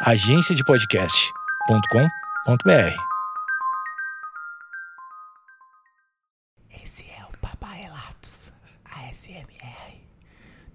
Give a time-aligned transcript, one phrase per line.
[0.00, 2.94] agenciadepodcast.com.br.
[6.84, 8.52] Esse é o Papai Relatos,
[8.84, 9.98] ASMR.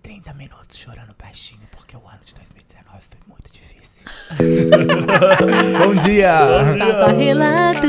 [0.02, 4.04] 30 minutos chorando baixinho porque o ano de 2019 foi muito difícil.
[5.80, 6.40] Bom dia!
[6.78, 7.88] Papa Relatos.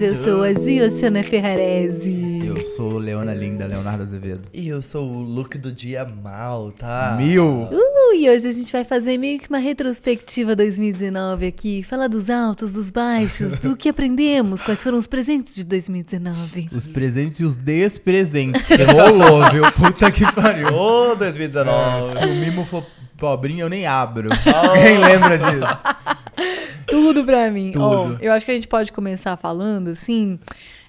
[0.00, 2.46] Eu sou a Giochana Ferrarese.
[2.46, 4.42] Eu sou Leona Linda, Leonardo Azevedo.
[4.52, 7.16] E eu sou o look do dia mal, tá?
[7.18, 7.64] Mil!
[7.72, 11.82] Uh, e hoje a gente vai fazer meio que uma retrospectiva 2019 aqui.
[11.82, 16.68] Falar dos altos, dos baixos, do que aprendemos, quais foram os presentes de 2019.
[16.72, 18.64] Os presentes e os despresentes.
[18.64, 19.62] Que rolou, viu?
[19.72, 20.68] Puta que pariu.
[20.68, 22.18] Ô, 2019.
[22.18, 22.84] Se o mimo for
[23.16, 24.28] pobrinho, eu nem abro.
[24.74, 25.82] Quem lembra disso?
[26.86, 27.72] Tudo pra mim.
[27.72, 27.84] Tudo.
[27.84, 30.38] Ó, eu acho que a gente pode começar falando assim.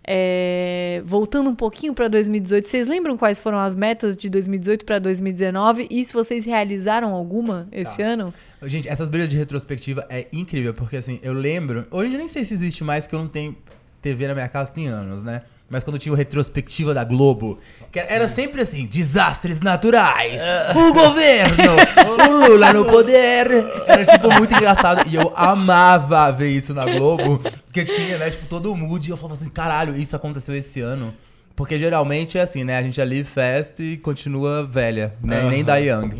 [0.09, 4.99] É, voltando um pouquinho pra 2018, vocês lembram quais foram as metas de 2018 pra
[4.99, 8.05] 2019 e se vocês realizaram alguma esse Tá.
[8.07, 8.33] ano?
[8.63, 11.85] Gente, essas brilhas de retrospectiva é incrível, porque assim, eu lembro.
[11.91, 13.55] Hoje eu nem sei se existe mais, que eu não tenho
[14.02, 15.41] TV na minha casa tem anos, né?
[15.70, 17.60] Mas quando tinha o retrospectiva da Globo,
[17.92, 20.42] que era sempre assim, desastres naturais,
[20.73, 21.73] o governo,
[22.08, 23.68] o Lula no poder.
[23.86, 25.06] Era tipo muito engraçado.
[25.10, 29.06] E eu amava ver isso na Globo, porque tinha, né, tipo, todo o mood.
[29.06, 31.14] E eu falava assim, caralho, isso aconteceu esse ano.
[31.58, 32.78] Porque geralmente é assim, né?
[32.78, 35.44] A gente é live fast e continua velha, né?
[35.44, 36.12] E nem da Young.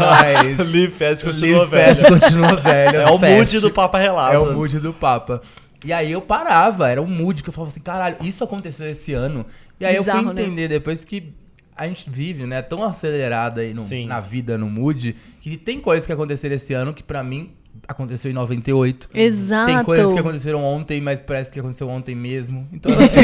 [0.00, 0.56] Mas.
[0.72, 1.94] Live Fest continua Live velho.
[1.94, 3.00] Fest continua velho.
[3.02, 3.36] É o Fast.
[3.36, 4.34] mood do Papa Relatos.
[4.34, 5.42] É o mood do Papa.
[5.84, 9.12] E aí eu parava, era um mood que eu falava assim, caralho, isso aconteceu esse
[9.14, 9.46] ano.
[9.78, 10.42] E aí eu Bizarro, fui né?
[10.42, 11.32] entender depois que
[11.76, 16.04] a gente vive, né, tão acelerada aí no- na vida, no mood, que tem coisas
[16.06, 17.52] que aconteceram esse ano que pra mim
[17.88, 19.08] aconteceu em 98.
[19.14, 19.72] Exato.
[19.72, 22.68] Tem coisas que aconteceram ontem, mas parece que aconteceu ontem mesmo.
[22.72, 23.20] Então, assim,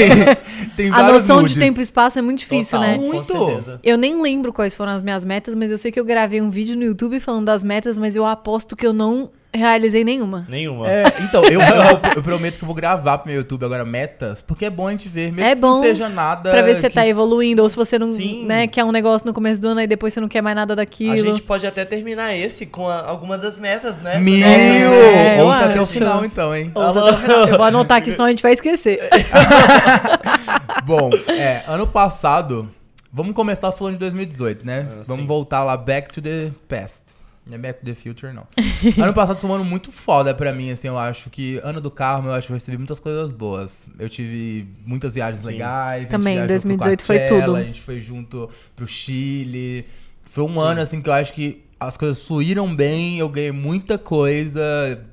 [0.76, 1.52] tem A noção moods.
[1.54, 2.98] de tempo e espaço é muito difícil, Total, né?
[2.98, 3.26] com Muito.
[3.46, 3.80] certeza.
[3.84, 6.48] Eu nem lembro quais foram as minhas metas, mas eu sei que eu gravei um
[6.48, 10.46] vídeo no YouTube falando das metas, mas eu aposto que eu não realizei nenhuma.
[10.48, 10.88] Nenhuma.
[10.88, 14.40] É, então, eu, eu, eu prometo que eu vou gravar pro meu YouTube agora metas,
[14.42, 16.50] porque é bom a gente ver, mesmo É que não bom seja nada.
[16.50, 18.44] Pra ver se você que- tá evoluindo, ou se você não, Sim.
[18.46, 20.76] né, quer um negócio no começo do ano e depois você não quer mais nada
[20.76, 21.12] daquilo.
[21.12, 24.18] A gente pode até terminar esse com a- alguma das metas, né?
[24.18, 24.46] Mil!
[24.46, 26.70] É, eu Ouça até o final, então, hein?
[26.74, 27.48] Ouça até o final.
[27.48, 29.00] Eu vou anotar aqui, senão a gente vai esquecer.
[30.84, 32.68] Bom, é, ano passado,
[33.12, 34.86] vamos começar falando de 2018, né?
[34.88, 35.26] Ah, vamos sim.
[35.26, 37.05] voltar lá, back to the past.
[37.46, 38.46] Não é back to the future, não.
[39.02, 41.90] ano passado foi um ano muito foda pra mim, assim, eu acho que, ano do
[41.92, 43.88] Carmo, eu acho que eu recebi muitas coisas boas.
[43.98, 46.08] Eu tive muitas viagens legais.
[46.08, 47.56] Também, a gente viajou pro 2018 foi tudo.
[47.56, 49.86] A gente foi junto pro Chile.
[50.24, 53.96] Foi um ano, assim, que eu acho que as coisas fluíram bem, eu ganhei muita
[53.96, 54.60] coisa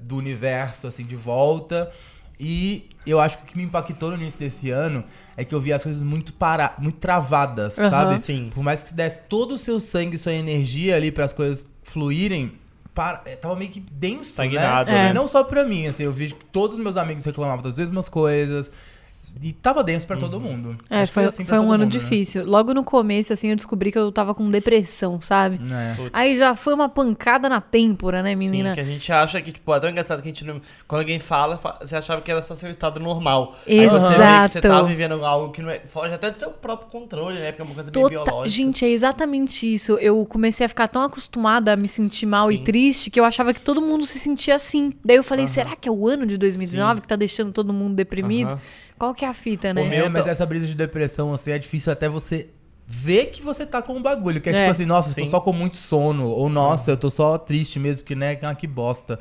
[0.02, 1.92] do universo, assim, de volta.
[2.40, 5.04] E eu acho que o que me impactou no início desse ano
[5.38, 7.90] é que eu vi as coisas muito para, muito travadas, Aham.
[7.90, 8.18] sabe?
[8.18, 8.50] Sim.
[8.54, 11.66] Por mais que você desse todo o seu sangue, sua energia ali para as coisas
[11.84, 12.54] fluírem,
[12.94, 15.06] para, é, tava meio que denso, Estagnado, né?
[15.06, 15.10] né?
[15.10, 17.78] E não só pra mim, assim, eu vi que todos os meus amigos reclamavam das
[17.78, 18.72] mesmas coisas.
[19.42, 20.78] E tava denso pra todo mundo.
[20.90, 22.00] É, Acho foi, assim foi um ano mundo, né?
[22.00, 22.46] difícil.
[22.46, 25.60] Logo no começo, assim, eu descobri que eu tava com depressão, sabe?
[25.72, 26.10] É.
[26.14, 28.70] Aí já foi uma pancada na têmpora, né, menina?
[28.70, 30.62] Sim, que a gente acha que, tipo, é tão engraçado que a gente não...
[30.88, 33.56] Quando alguém fala, fa- você achava que era só seu estado normal.
[33.68, 34.86] Aí você vê que você tá Exato.
[34.86, 35.80] vivendo algo que não é...
[35.80, 37.52] Foge até do seu próprio controle, né?
[37.52, 38.50] Porque é uma coisa bem Tota- biológica.
[38.50, 39.94] Gente, é exatamente isso.
[39.98, 42.64] Eu comecei a ficar tão acostumada a me sentir mal e Sim.
[42.64, 44.94] triste que eu achava que todo mundo se sentia assim.
[45.04, 47.96] Daí eu falei, será que é o ano de 2019 que tá deixando todo mundo
[47.96, 48.58] deprimido?
[48.98, 49.84] Qual que é a fita, O né?
[49.90, 52.50] meu- É, mas tô- essa brisa de depressão, assim, é difícil até você
[52.86, 54.40] ver que você tá com um bagulho.
[54.42, 54.60] Que é, É.
[54.62, 55.30] tipo assim, nossa, eu tô Sim.
[55.32, 56.28] só com muito sono.
[56.30, 59.18] Ou, nossa, eu tô só triste mesmo, porque, né, ah, que bosta.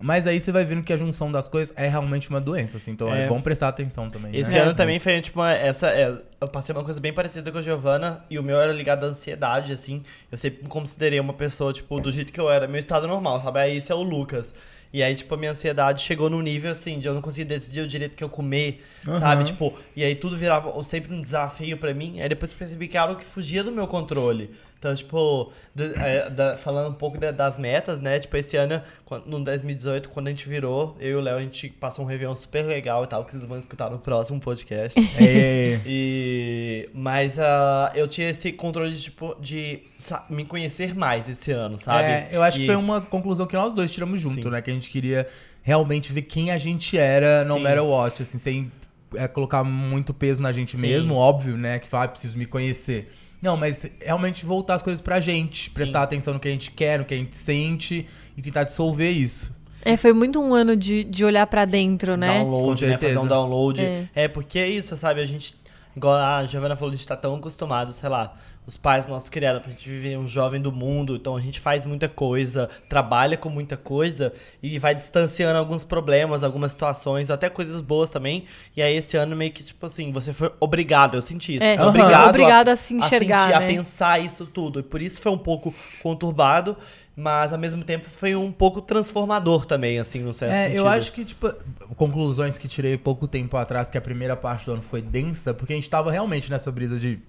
[0.00, 2.90] Mas aí você vai vendo que a junção das coisas é realmente uma doença, assim.
[2.90, 3.28] Então é, É.
[3.28, 4.34] bom prestar atenção também.
[4.36, 4.58] Esse né?
[4.58, 5.04] ano também Isso.
[5.04, 5.88] foi, tipo, uma, essa.
[5.88, 9.04] é, eu passei uma coisa bem parecida com a Giovana e o meu era ligado
[9.04, 10.02] à ansiedade, assim.
[10.32, 13.40] Eu sempre me considerei uma pessoa, tipo, do jeito que eu era, meu estado normal,
[13.40, 13.60] sabe?
[13.60, 14.52] Aí esse é o Lucas.
[14.94, 17.80] E aí, tipo, a minha ansiedade chegou num nível, assim, de eu não conseguir decidir
[17.80, 19.42] o direito que eu comer, sabe?
[19.42, 19.44] Aham.
[19.44, 22.20] Tipo, e aí tudo virava sempre um desafio pra mim.
[22.20, 24.52] Aí depois eu percebi que era algo que fugia do meu controle.
[24.84, 28.18] Então, tipo, de- é, da- falando um pouco da- das metas, né?
[28.20, 31.40] Tipo, esse ano, quando- no 2018, quando a gente virou, eu e o Léo, a
[31.40, 34.94] gente passou um Réveillon super legal e tal, que vocês vão escutar no próximo podcast.
[35.18, 35.80] É.
[35.86, 39.84] E mas ah, eu tinha esse controle de, tipo de
[40.28, 42.04] me conhecer mais esse ano, sabe?
[42.04, 44.50] É, eu acho que E- foi uma conclusão que nós dois tiramos junto, Sim.
[44.50, 44.60] né?
[44.60, 45.26] Que a gente queria
[45.62, 47.60] realmente ver quem a gente era, no Sim.
[47.62, 48.70] matter what, assim, sem
[49.14, 50.82] é, colocar muito peso na gente Sim.
[50.82, 51.78] mesmo, óbvio, né?
[51.78, 53.12] Que fala, ah, preciso me conhecer.
[53.40, 56.98] Não, mas realmente voltar as coisas pra gente, prestar atenção no que a gente quer,
[56.98, 58.06] no que a gente sente
[58.36, 59.52] e tentar dissolver isso.
[59.84, 62.38] É, foi muito um ano de, de olhar pra dentro, né?
[62.38, 62.98] download, Com né?
[62.98, 63.82] Fazer um download.
[63.82, 64.08] É.
[64.14, 64.28] É.
[64.28, 65.20] porque é isso, sabe?
[65.20, 65.54] A gente.
[65.94, 68.34] Igual a Giovanna falou, a gente tá tão acostumado, sei lá.
[68.66, 71.84] Os pais nossos criaram pra gente viver um jovem do mundo, então a gente faz
[71.84, 74.32] muita coisa, trabalha com muita coisa
[74.62, 78.44] e vai distanciando alguns problemas, algumas situações, até coisas boas também.
[78.74, 81.64] E aí esse ano meio que, tipo assim, você foi obrigado, eu senti isso.
[81.64, 83.64] É, foi sim, obrigado, obrigado a se enxergar, sentir, né?
[83.64, 84.80] a pensar isso tudo.
[84.80, 86.76] E por isso foi um pouco conturbado,
[87.14, 90.78] mas ao mesmo tempo foi um pouco transformador também, assim, no certo É, sentido.
[90.78, 91.52] eu acho que, tipo,
[91.96, 95.74] conclusões que tirei pouco tempo atrás, que a primeira parte do ano foi densa, porque
[95.74, 97.20] a gente tava realmente nessa brisa de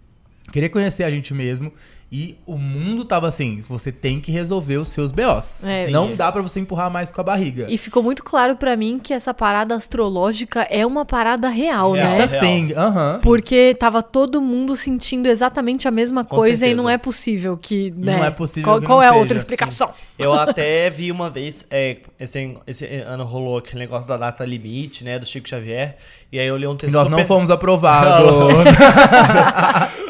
[0.51, 1.71] querer conhecer a gente mesmo.
[2.12, 5.63] E o mundo tava assim, você tem que resolver os seus BOs.
[5.65, 5.88] É.
[5.88, 7.65] Não dá pra você empurrar mais com a barriga.
[7.68, 12.09] E ficou muito claro pra mim que essa parada astrológica é uma parada real, Real,
[12.12, 12.24] né?
[12.24, 13.19] It's a thing, aham.
[13.24, 16.81] Porque tava todo mundo sentindo exatamente a mesma Com coisa e certeza.
[16.81, 17.91] não é possível que.
[17.98, 18.27] Não né?
[18.27, 19.41] é possível Qual, que qual não é a seja, outra sim.
[19.41, 19.89] explicação?
[20.18, 25.03] Eu até vi uma vez, é, esse, esse ano rolou aquele negócio da data limite,
[25.03, 25.98] né, do Chico Xavier,
[26.31, 28.30] e aí eu li um E texto nós não super- fomos aprovados.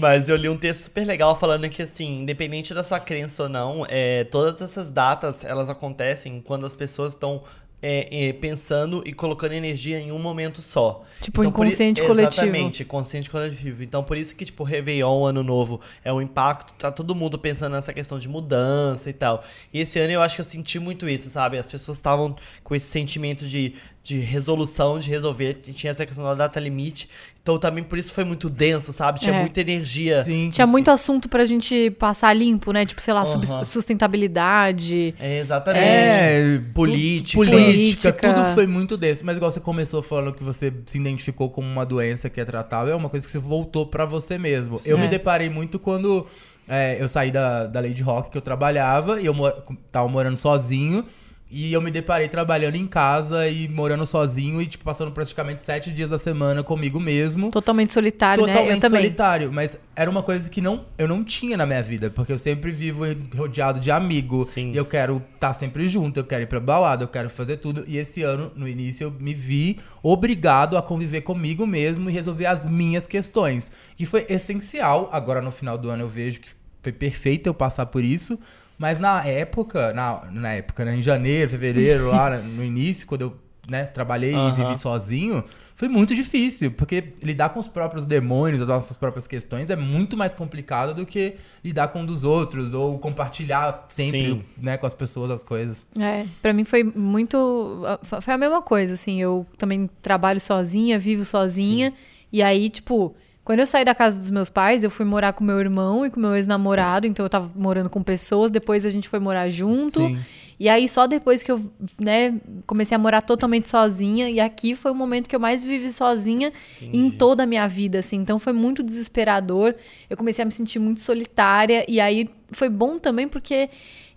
[0.00, 3.48] Mas eu li um texto super legal falando que, assim, independente da sua crença ou
[3.48, 7.42] não, é, todas essas datas, elas acontecem quando as pessoas estão
[7.82, 11.02] é, é, pensando e colocando energia em um momento só.
[11.22, 12.28] Tipo, i- inconsciente coletivo.
[12.46, 13.82] Exatamente, consciente coletivo.
[13.82, 17.72] Então, por isso que, tipo, Réveillon, Ano Novo, é um impacto, tá todo mundo pensando
[17.72, 19.42] nessa questão de mudança e tal.
[19.72, 21.56] E esse ano eu acho que eu senti muito isso, sabe?
[21.56, 26.34] As pessoas estavam com esse sentimento de, de resolução, de resolver, tinha essa questão da
[26.34, 27.08] data limite.
[27.42, 29.20] Então, também por isso foi muito denso, sabe?
[29.20, 29.40] Tinha É.
[29.40, 30.22] muita energia.
[30.24, 30.48] Sim.
[30.50, 32.86] Tinha muito assunto pra gente passar limpo, né?
[32.86, 33.62] Tipo, sei lá, Aham.
[33.64, 35.14] sustentabilidade.
[35.18, 35.84] É, exatamente.
[35.84, 37.32] É, Política.
[37.42, 38.34] tu- política, Política.
[38.34, 39.24] tudo foi muito desse.
[39.24, 42.92] Mas igual você começou falando que você se identificou como uma doença que é tratável,
[42.92, 44.80] é uma coisa que você voltou pra você mesmo.
[44.84, 45.00] Eu É.
[45.00, 46.26] me deparei muito quando
[46.68, 49.50] é, eu saí da, da Lady Rock que eu trabalhava e eu mo-
[49.90, 51.04] tava morando sozinho.
[51.52, 55.90] E eu me deparei trabalhando em casa e morando sozinho e, tipo, passando praticamente sete
[55.90, 57.48] dias da semana comigo mesmo.
[57.48, 58.52] Totalmente solitário, né?
[58.52, 59.02] Totalmente Eu também.
[59.02, 62.38] solitário, mas era uma coisa que não, eu não tinha na minha vida, porque eu
[62.38, 63.04] sempre vivo
[63.36, 64.70] rodeado de amigo, Sim.
[64.70, 67.84] e eu quero estar sempre junto, eu quero ir pra balada, eu quero fazer tudo,
[67.88, 72.46] e esse ano, no início, eu me vi obrigado a conviver comigo mesmo e resolver
[72.46, 76.48] as minhas questões, que foi essencial, agora no final do ano eu vejo que
[76.80, 78.38] foi perfeito eu passar por isso,
[78.80, 83.36] mas na época, na, na época, né, em janeiro, fevereiro, lá no início, quando eu
[83.68, 84.52] né, trabalhei e Aham.
[84.52, 85.44] vivi sozinho,
[85.74, 90.16] foi muito difícil, porque lidar com os próprios demônios, as nossas próprias questões, é muito
[90.16, 94.44] mais complicado do que lidar com um dos outros, ou compartilhar sempre Sim.
[94.56, 95.84] né, com as pessoas as coisas.
[95.98, 97.82] É, pra mim foi muito.
[98.02, 99.20] Foi a mesma coisa, assim.
[99.20, 101.92] Eu também trabalho sozinha, vivo sozinha.
[102.32, 103.14] E aí, tipo,
[103.50, 106.10] quando eu saí da casa dos meus pais, eu fui morar com meu irmão e
[106.10, 107.04] com meu ex-namorado.
[107.04, 108.48] Então eu tava morando com pessoas.
[108.48, 109.98] Depois a gente foi morar junto.
[109.98, 110.16] Sim.
[110.60, 111.60] E aí, só depois que eu,
[112.00, 114.30] né, comecei a morar totalmente sozinha.
[114.30, 117.98] E aqui foi o momento que eu mais vivi sozinha em toda a minha vida,
[117.98, 118.18] assim.
[118.18, 119.74] Então foi muito desesperador.
[120.08, 121.84] Eu comecei a me sentir muito solitária.
[121.88, 123.68] E aí foi bom também porque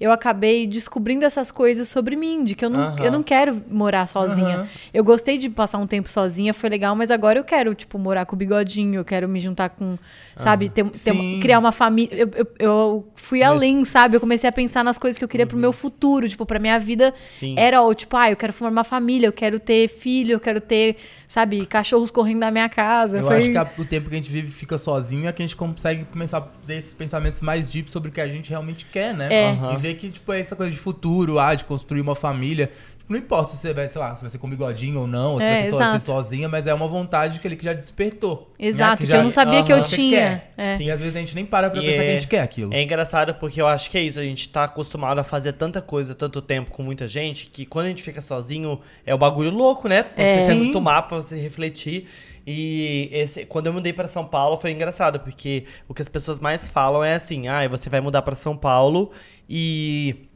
[0.03, 4.05] eu acabei descobrindo essas coisas sobre mim, de que eu não, eu não quero morar
[4.07, 4.67] sozinha.
[4.93, 8.25] Eu gostei de passar um tempo sozinha, foi legal, mas agora eu quero, tipo, morar
[8.25, 9.97] com o bigodinho, eu quero me juntar com,
[10.35, 12.15] sabe, ter, ter criar uma família.
[12.15, 14.15] Eu, eu, eu fui Mas- além, sabe?
[14.17, 16.77] Eu comecei a pensar nas coisas que eu queria pro meu futuro, tipo, pra minha
[16.79, 17.55] vida Sim.
[17.57, 20.97] era, tipo, ah, eu quero formar uma família, eu quero ter filho, eu quero ter,
[21.27, 23.19] sabe, cachorros correndo na minha casa.
[23.19, 23.37] Eu foi...
[23.37, 25.55] acho que a- o tempo que a gente vive fica sozinho é que a gente
[25.55, 29.13] consegue começar a ter esses pensamentos mais deep sobre o que a gente realmente quer,
[29.13, 29.27] né?
[29.31, 29.73] É.
[29.73, 32.71] E ver que, tipo, é essa coisa de futuro, ah, de construir uma família.
[32.97, 35.33] Tipo, não importa se você vai, sei lá, se vai ser com bigodinho ou não,
[35.33, 36.05] ou se É, vai ser, só, ser exato.
[36.05, 38.49] sozinha, mas é uma vontade que ele que já despertou.
[38.57, 38.67] né?
[38.67, 40.41] Exato, que, já- eu não sabia que eu tinha.
[40.55, 40.77] É.
[40.77, 42.39] Sim, às vezes a gente nem para pra E pensar que a é- gente quer
[42.39, 42.73] aquilo.
[42.73, 45.81] É engraçado porque eu acho que é isso, a gente tá acostumado a fazer tanta
[45.81, 49.49] coisa, tanto tempo com muita gente, que quando a gente fica sozinho é o bagulho
[49.51, 50.03] louco, né?
[50.03, 50.37] Pra É.
[50.37, 50.61] você se Sim.
[50.61, 52.07] acostumar, pra você refletir.
[52.45, 56.39] E esse, quando eu mudei pra São Paulo foi engraçado, porque o que as pessoas
[56.39, 59.11] mais falam é assim: ah, você vai mudar pra São Paulo
[59.49, 60.27] e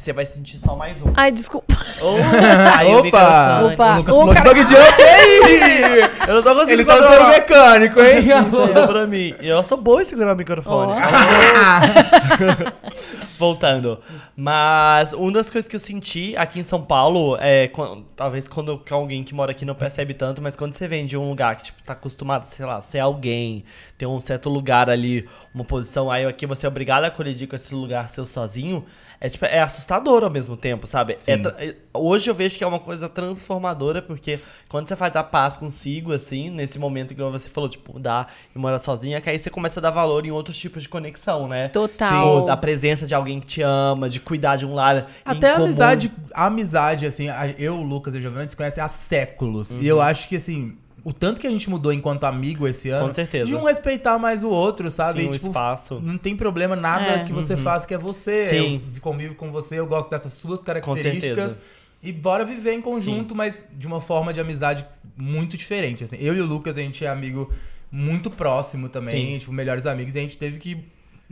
[0.00, 1.12] você vai sentir só mais um.
[1.16, 1.74] Ai, desculpa.
[2.00, 2.16] Oh,
[2.76, 3.62] aí o Opa!
[3.72, 3.94] Opa!
[3.94, 6.00] O Lucas pulou de cara- bug jump aí!
[6.28, 8.18] Eu não tô conseguindo Ele tá todo mecânico, hein?
[8.48, 9.34] Isso pra mim.
[9.40, 10.92] Eu sou boa em segurar o microfone.
[10.92, 10.96] Ó.
[13.38, 14.00] Voltando.
[14.36, 17.68] Mas uma das coisas que eu senti aqui em São Paulo é.
[17.68, 21.16] quan- talvez quando alguém que mora aqui não percebe tanto, mas quando você vem de
[21.16, 23.64] um lugar que, tipo, tá acostumado, sei lá, ser alguém,
[23.98, 27.56] ter um certo lugar ali, uma posição, aí aqui você é obrigado a colidir com
[27.56, 28.84] esse lugar seu sozinho,
[29.20, 31.14] é tipo, é assustador ao mesmo tempo, sabe?
[31.14, 31.42] É Sim.
[31.58, 34.38] é- hoje eu vejo que é uma coisa transformadora, porque
[34.68, 38.58] quando você faz a paz consigo, assim, nesse momento que você falou, tipo, mudar e
[38.58, 41.68] morar sozinha, que aí você começa a dar valor em outros tipos de conexão, né?
[41.68, 42.34] Total.
[42.36, 45.10] Tipo, da presença de alguém que te ama, de cuidar de um lar.
[45.24, 47.26] Até a amizade, a amizade, assim,
[47.58, 49.70] eu, o Lucas e o Giovanni se conhecem há séculos.
[49.70, 49.82] E Uhum.
[49.82, 53.08] eu acho que, assim, o tanto que a gente mudou enquanto amigo esse ano.
[53.08, 53.44] Com certeza.
[53.44, 55.20] De um respeitar mais o outro, sabe?
[55.20, 56.00] Sim, E, o tipo, espaço.
[56.02, 57.24] Não tem problema nada É.
[57.24, 58.48] que você faça que é você.
[58.48, 58.82] Sim.
[58.94, 61.20] Eu convivo com você, eu gosto dessas suas características.
[61.52, 61.58] certeza.
[62.02, 64.84] E bora viver em conjunto, mas de uma forma de amizade
[65.16, 66.04] muito diferente.
[66.04, 67.50] Assim, eu e o Lucas, a gente é amigo
[67.90, 69.38] muito próximo também, Sim.
[69.38, 70.84] tipo, melhores amigos, e a gente teve que.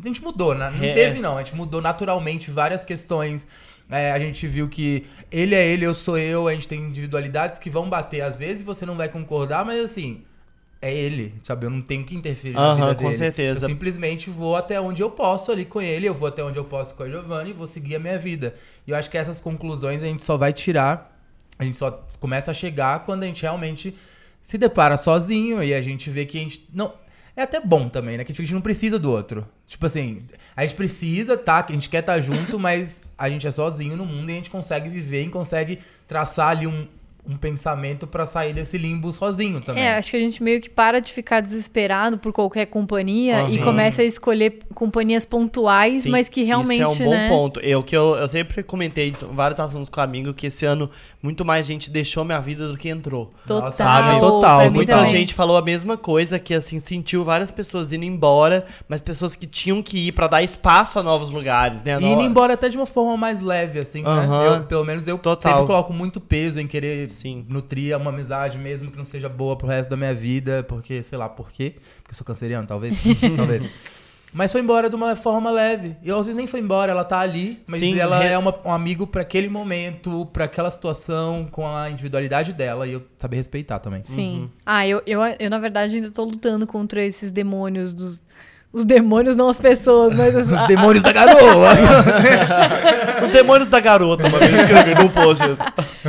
[0.02, 0.72] A gente mudou, né?
[0.74, 0.92] Não É.
[0.94, 1.36] teve, não.
[1.36, 3.46] A gente mudou naturalmente várias questões.
[3.92, 7.58] É, a gente viu que ele é ele, eu sou eu, a gente tem individualidades
[7.58, 10.22] que vão bater às vezes, você não vai concordar, mas assim,
[10.80, 11.66] é ele, sabe?
[11.66, 13.16] Eu não tenho que interferir na Aham, vida com dele.
[13.16, 13.66] certeza.
[13.66, 16.64] Eu simplesmente vou até onde eu posso ali com ele, eu vou até onde eu
[16.64, 18.54] posso com a Giovanna e vou seguir a minha vida.
[18.86, 21.16] E eu acho que essas conclusões a gente só vai tirar,
[21.58, 23.94] a gente só começa a chegar quando a gente realmente
[24.42, 26.94] se depara sozinho e a gente vê que a gente não
[27.36, 28.24] é até bom também, né?
[28.24, 29.46] Que a gente não precisa do outro.
[29.66, 30.22] Tipo assim,
[30.54, 31.62] a gente precisa, tá?
[31.62, 34.34] Que a gente quer estar junto, mas a gente é sozinho no mundo e a
[34.34, 36.88] gente consegue viver e consegue traçar ali um,
[37.24, 39.84] um pensamento pra sair desse limbo sozinho também.
[39.84, 43.56] É, acho que a gente meio que para de ficar desesperado por qualquer companhia e
[43.56, 43.64] Aham.
[43.64, 47.28] começa a escolher companhias pontuais, Sim, mas que realmente, Isso é um bom né?
[47.28, 47.60] ponto.
[47.60, 50.90] Eu, que eu, eu sempre comentei em vários assuntos com amigo que esse ano
[51.22, 53.32] muito mais gente deixou minha vida do que entrou.
[53.46, 54.18] Total, sabe?
[54.18, 55.12] Total, Muita também.
[55.12, 59.46] gente falou a mesma coisa, que assim, sentiu várias pessoas indo embora, mas pessoas que
[59.46, 61.96] tinham que ir pra dar espaço a novos lugares, né?
[62.00, 64.26] E indo embora até de uma forma mais leve, assim, Aham.
[64.26, 64.48] né?
[64.48, 65.52] Eu, pelo menos eu Total.
[65.52, 67.44] sempre coloco muito peso em querer Sim.
[67.48, 71.16] nutrir uma amizade, mesmo que não seja boa pro resto da minha vida, porque, sei
[71.18, 71.74] lá, por quê?
[72.02, 72.96] Porque eu sou canceriano, talvez?
[73.36, 73.62] talvez.
[74.34, 75.94] Mas foi embora de uma forma leve.
[76.02, 78.58] E às vezes nem foi embora, ela tá ali, mas Sim, ela re- é uma-
[78.64, 83.36] um amigo pra aquele momento, pra aquela situação, com a individualidade dela, e eu saber
[83.36, 84.02] respeitar também.
[84.02, 84.48] Sim.
[84.64, 88.22] Ah, eu, eu, eu, na verdade, ainda tô lutando contra esses demônios dos.
[88.72, 91.68] Os demônios, não as pessoas, mas as, Os demônios da garoa!
[93.22, 95.42] Os demônios da garota, uma vez que eu vi no post.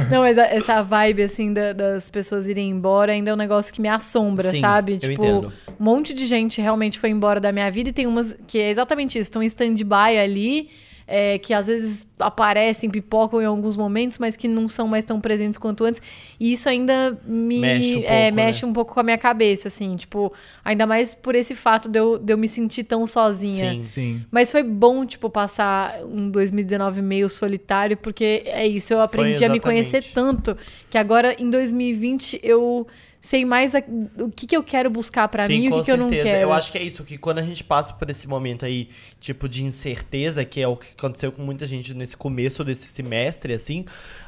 [0.10, 3.74] Não, mas a- essa vibe, assim, da- das pessoas irem embora ainda é um negócio
[3.74, 4.98] que me assombra, Sim, sabe?
[4.98, 5.52] tipo, entendo.
[5.80, 8.70] um monte de gente realmente foi embora da minha vida e tem umas que é
[8.70, 10.70] exatamente isso, estão em stand-by ali,
[11.16, 15.22] é, que às vezes aparecem, pipocam em alguns momentos, mas que não são mais tão
[15.22, 16.02] presentes quanto antes.
[16.40, 19.68] E isso ainda me Mexe um é, pouco, mexe um pouco com a minha cabeça,
[19.68, 20.34] assim, tipo,
[20.66, 23.74] ainda mais por esse fato de eu, de eu me sentir tão sozinha.
[23.74, 23.86] Sim.
[23.86, 24.26] Sim.
[24.32, 29.50] Mas foi bom, tipo, passar um 2019 meio solitário, porque é isso, eu aprendi a
[29.50, 30.58] me conhecer tanto
[30.90, 32.88] que agora em 2020 eu
[33.26, 33.82] sei mais a-
[34.20, 36.10] o que, que eu quero buscar pra Sim, mim e o que, que eu não
[36.10, 36.28] quero.
[36.42, 38.90] Eu acho que é isso, que quando a gente passa por esse momento aí,
[39.22, 43.54] tipo, de incerteza, que é o que aconteceu com muita gente nesse começo desse semestre,
[43.54, 43.86] assim,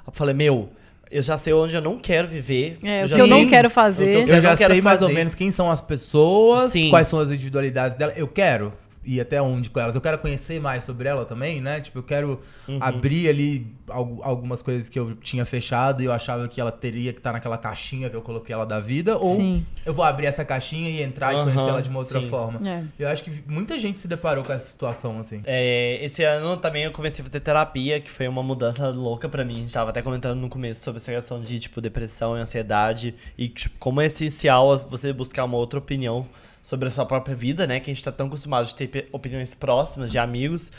[0.07, 0.69] eu falei, meu,
[1.11, 2.77] eu já sei onde eu não quero viver.
[2.81, 4.25] É, o já que eu não quero o fazer.
[4.25, 5.19] que Eu já quero sei mais ou fazer.
[5.19, 6.89] menos quem são as pessoas, Sim.
[6.89, 8.13] quais são as individualidades dela.
[8.15, 8.71] Eu quero
[9.05, 9.95] ir até onde com elas.
[9.95, 11.79] Eu quero conhecer mais sobre ela também, né?
[11.81, 12.77] Tipo, eu quero Uhum.
[12.81, 17.13] abrir ali al- algumas coisas que eu tinha fechado e eu achava que ela teria
[17.13, 19.17] que estar naquela caixinha que eu coloquei ela da vida.
[19.17, 19.65] Ou Sim.
[19.85, 22.29] eu vou abrir essa caixinha e entrar e Aham, conhecer ela de uma outra sim.
[22.29, 22.67] forma.
[22.67, 22.83] É.
[22.97, 25.41] Eu acho que muita gente se deparou com essa situação, assim.
[25.45, 29.43] É, esse ano também eu comecei a fazer terapia, que foi uma mudança louca pra
[29.45, 29.53] mim.
[29.55, 33.13] A gente tava até comentando no começo sobre essa questão de, tipo, depressão e ansiedade.
[33.37, 36.25] E, tipo, como é essencial você buscar uma outra opinião
[36.65, 37.79] sobre a sua própria vida, né?
[37.79, 40.71] Que a gente tá tão acostumado de ter opiniões próximas, de amigos.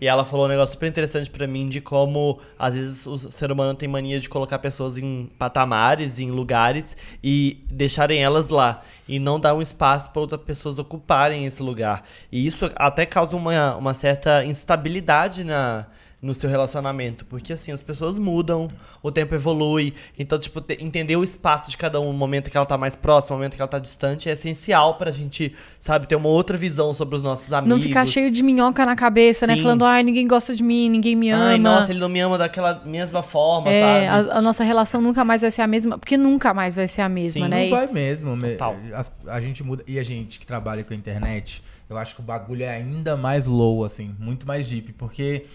[0.00, 3.50] E ela falou um negócio super interessante pra mim de como, às vezes, o ser
[3.50, 8.82] humano tem mania de colocar pessoas em patamares, em lugares e deixarem elas lá.
[9.08, 12.04] E não dar um espaço para outras pessoas ocuparem esse lugar.
[12.30, 15.86] E isso até causa uma, uma certa instabilidade na,
[16.22, 17.24] no seu relacionamento.
[17.24, 18.68] Porque, assim, as pessoas mudam,
[19.02, 19.92] o tempo evolui.
[20.16, 22.94] Então, tipo, te- entender o espaço de cada um, o momento que ela tá mais
[22.94, 26.56] próxima, o momento que ela tá distante, é essencial pra gente, sabe, ter uma outra
[26.56, 27.76] visão sobre os nossos amigos.
[27.76, 29.56] Não ficar cheio de minhoca na cabeça, né?
[29.56, 29.62] Sim.
[29.62, 31.44] Falando, ai, ninguém gosta de mim, ninguém me ama.
[31.46, 34.30] Ai, nossa, ele não me ama daquela mesma forma, É, sabe?
[34.30, 37.02] a, a nossa relação nunca mais vai ser a mesma, porque nunca mais vai ser
[37.02, 37.56] a mesma, Sim, né?
[37.58, 38.36] Não E- vai mesmo.
[38.36, 38.76] me- Total.
[38.94, 39.82] as- a gente muda.
[39.88, 43.16] E a gente que trabalha com a internet, eu acho que o bagulho é ainda
[43.16, 45.46] mais low, assim, muito mais deep, porque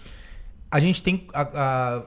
[0.69, 1.41] a gente tem a,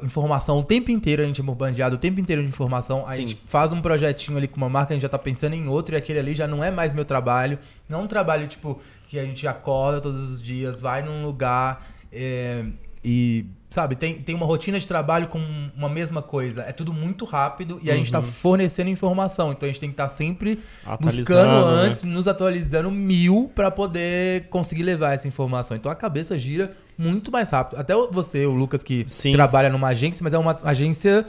[0.01, 3.07] a informação o tempo inteiro, a gente é bombardeado o tempo inteiro de informação.
[3.07, 3.27] A Sim.
[3.27, 5.95] gente faz um projetinho ali com uma marca, a gente já tá pensando em outro,
[5.95, 7.59] e aquele ali já não é mais meu trabalho.
[7.89, 11.87] Não é um trabalho, tipo, que a gente acorda todos os dias, vai num lugar
[12.13, 12.67] é,
[13.05, 13.47] e.
[13.71, 15.41] Sabe, tem, tem uma rotina de trabalho com
[15.77, 16.63] uma mesma coisa.
[16.63, 19.53] É tudo muito rápido e a gente tá fornecendo informação.
[19.53, 21.83] Então a gente tem que estar sempre Atualizando, buscando né?
[21.85, 25.77] antes, nos atualizando mil pra poder conseguir levar essa informação.
[25.77, 27.79] Então a cabeça gira muito mais rápido.
[27.79, 29.31] Até você, o Lucas, que Sim.
[29.31, 31.25] trabalha numa agência, mas é uma agência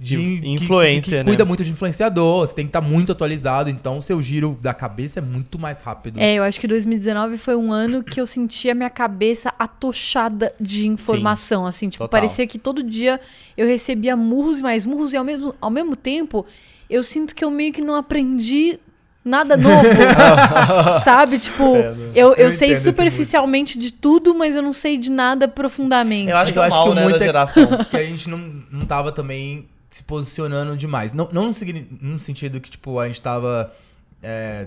[0.00, 1.48] de, De que- influência, que, cuida né?
[1.48, 5.20] muito de influenciador, você tem que estar muito atualizado, então o seu giro da cabeça
[5.20, 6.18] é muito mais rápido.
[6.20, 10.52] É, eu acho que 2019 foi um ano que eu senti a minha cabeça atochada
[10.60, 12.20] de informação, assim, tipo, total.
[12.20, 13.20] parecia que todo dia
[13.56, 16.44] eu recebia murros e mais murros e ao mesmo, ao mesmo tempo
[16.88, 18.78] eu sinto que eu meio que não aprendi
[19.24, 19.82] nada novo,
[21.04, 21.38] sabe?
[21.38, 26.30] Tipo, eu, eu, Eu sei superficialmente de tudo, mas eu não sei de nada profundamente.
[26.30, 27.68] Eu acho que eu é acho mal, que né, muita- da geração.
[27.90, 28.38] que a gente não,
[28.70, 31.14] não tava também se posicionando demais.
[31.14, 31.52] Não, não
[32.00, 33.72] no, sentido que, tipo, a gente tava
[34.22, 34.66] é,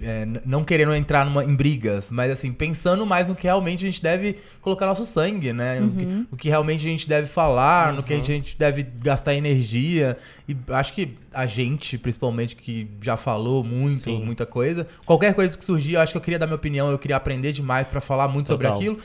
[0.00, 3.90] é, não querendo entrar numa, em brigas, mas assim, pensando mais no que realmente a
[3.90, 5.80] gente deve colocar nosso sangue, né?
[5.80, 9.34] O, que, o que realmente a gente deve falar, no que a gente deve gastar
[9.34, 10.16] energia.
[10.48, 14.24] E acho que a gente, principalmente, que já falou muito, Sim.
[14.24, 16.98] muita coisa, qualquer coisa que surgir, eu acho que eu queria dar minha opinião, eu
[16.98, 18.80] queria aprender demais pra falar muito sobre Total.
[18.80, 19.00] aquilo.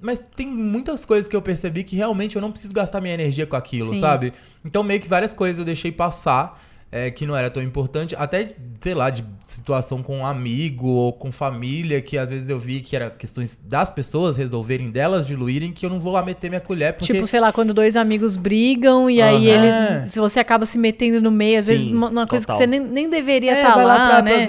[0.00, 3.46] Mas tem muitas coisas que eu percebi que realmente eu não preciso gastar minha energia
[3.46, 4.00] com aquilo, Sim.
[4.00, 4.32] sabe?
[4.64, 6.60] Então meio que várias coisas eu deixei passar.
[6.92, 11.12] É, que não era tão importante, até, sei lá, de situação com um amigo ou
[11.12, 15.72] com família, que às vezes eu vi que era questões das pessoas resolverem, delas diluírem,
[15.72, 17.12] que eu não vou lá meter minha colher, porque...
[17.12, 20.10] Tipo, sei lá, quando dois amigos brigam e aí ele.
[20.10, 22.58] Se você acaba se metendo no meio, às Sim, vezes uma, uma coisa total.
[22.58, 24.46] que você nem, nem deveria É, estar vai lá, lá, pra né?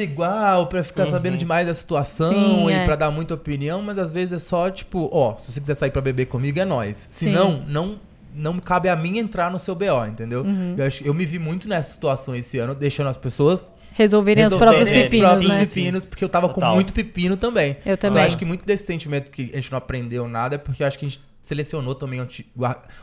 [0.58, 2.86] ou pra ficar sabendo demais da situação Sim, e é.
[2.86, 5.92] pra dar muita opinião, mas às vezes é só, tipo, ó, se você quiser sair
[5.92, 7.08] pra beber comigo, é nós.
[7.12, 7.32] Se Sim.
[7.32, 8.00] não, não,
[8.36, 10.42] não cabe a mim entrar no seu BO, entendeu?
[10.44, 10.76] Uhum.
[10.78, 14.54] Eu, acho- eu me vi muito nessa situação esse ano, deixando as pessoas Resolverem os
[14.54, 15.66] resolverem próprios é, pepinos, próprios né?
[15.66, 16.70] pepinos, porque eu tava Total.
[16.70, 17.76] com muito pepino também.
[17.86, 18.22] Eu também.
[18.22, 20.88] Eu acho que muito desse sentimento que a gente não aprendeu nada é porque eu
[20.88, 22.46] acho que a gente selecionou também onde,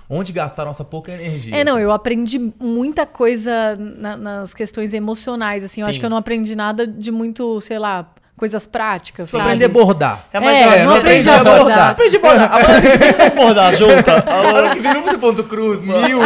[0.08, 1.54] onde gastar nossa pouca energia.
[1.54, 1.82] É, não, assim.
[1.82, 5.80] eu aprendi muita coisa na- nas questões emocionais, assim.
[5.82, 6.00] Eu acho Sim.
[6.00, 9.42] que eu não aprendi nada de muito, sei lá, coisas práticas, sabe?
[9.42, 10.26] aprender a bordar.
[10.32, 11.58] É, É, eu não não aprendi aprendi a a bordar.
[11.64, 11.90] bordar.
[11.90, 12.54] Aprendi a bordar.
[12.54, 14.10] Agora que vem bordar junto.
[14.10, 16.20] Ano que vem não fazer ponto cruz, mil.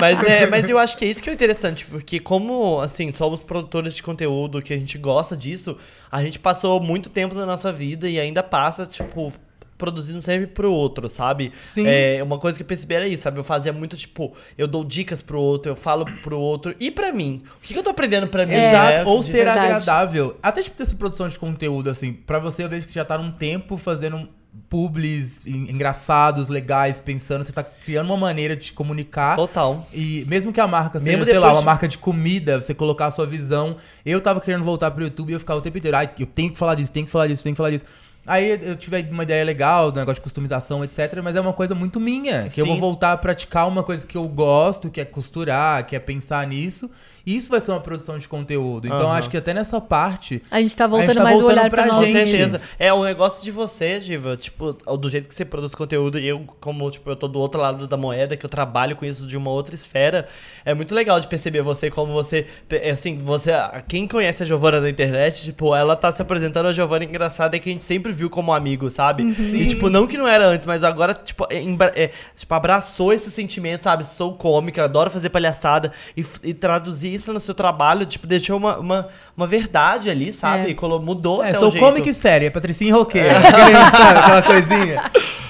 [0.00, 3.40] Mas, é, mas eu acho que é isso que é interessante, porque como, assim, somos
[3.42, 5.76] produtores de conteúdo, que a gente gosta disso,
[6.12, 9.32] a gente passou muito tempo da nossa vida e ainda passa, tipo,
[9.78, 11.52] produzindo sempre pro outro, sabe?
[11.62, 11.84] Sim.
[11.86, 13.38] É, uma coisa que eu percebi era isso, sabe?
[13.38, 17.12] Eu fazia muito, tipo, eu dou dicas pro outro, eu falo pro outro e pra
[17.12, 17.42] mim.
[17.58, 18.54] O que, que eu tô aprendendo pra mim?
[18.54, 18.68] É.
[18.68, 19.04] Exato, né?
[19.04, 19.58] ou ser verdade.
[19.66, 20.38] agradável.
[20.42, 23.18] Até tipo dessa produção de conteúdo, assim, pra você, eu vejo que você já tá
[23.18, 24.28] num tempo fazendo
[24.70, 29.36] publis en- engraçados, legais, pensando, você tá criando uma maneira de te comunicar.
[29.36, 29.86] Total.
[29.92, 32.74] E mesmo que a marca seja, Mesmo sei lá, uma de- marca de comida, você
[32.74, 33.76] colocar a sua visão.
[34.04, 36.50] Eu tava querendo voltar pro YouTube e eu ficava o tempo inteiro, ai, eu tenho
[36.52, 37.84] que falar disso, tenho que falar disso, tenho que falar disso.
[38.26, 41.20] Aí eu tive uma ideia legal do negócio de customização, etc.
[41.22, 42.48] Mas é uma coisa muito minha.
[42.48, 42.80] Que eu vou Sim.
[42.80, 46.90] voltar a praticar uma coisa que eu gosto, que é costurar, que é pensar nisso.
[47.26, 48.86] Isso vai ser uma produção de conteúdo.
[48.86, 49.18] Então Aham.
[49.18, 50.40] acho que até nessa parte.
[50.48, 52.06] A gente tá A voltando gente tá mais voltando o olhar pra pra, Com nós
[52.06, 52.30] gente.
[52.30, 52.76] certeza.
[52.78, 56.44] É o negócio de você, Diva, tipo, do jeito que você produz conteúdo e eu,
[56.60, 59.36] como, tipo, eu tô do outro lado da moeda, que eu trabalho com isso de
[59.36, 60.28] uma outra esfera,
[60.64, 63.50] é muito legal de perceber você como você, é assim, você,
[63.88, 67.68] quem conhece a Giovana na internet, tipo, ela tá se apresentando a Giovana engraçada que
[67.68, 69.24] a gente sempre viu como amigo, sabe?
[69.24, 71.56] E, tipo, não que não era antes, mas agora, tipo, é,
[72.04, 74.04] é, tipo abraçou esse sentimento, sabe?
[74.04, 78.78] Sou cômica, adoro fazer palhaçada e, e traduzir isso no seu trabalho, tipo, deixou uma,
[78.78, 80.66] uma, uma verdade ali, sabe?
[80.66, 80.70] É.
[80.70, 81.84] E colo- mudou É, até sou o jeito.
[81.84, 83.36] cômica e séria, Patricinha e roqueira.
[83.38, 85.02] Aquele, sabe, aquela coisinha.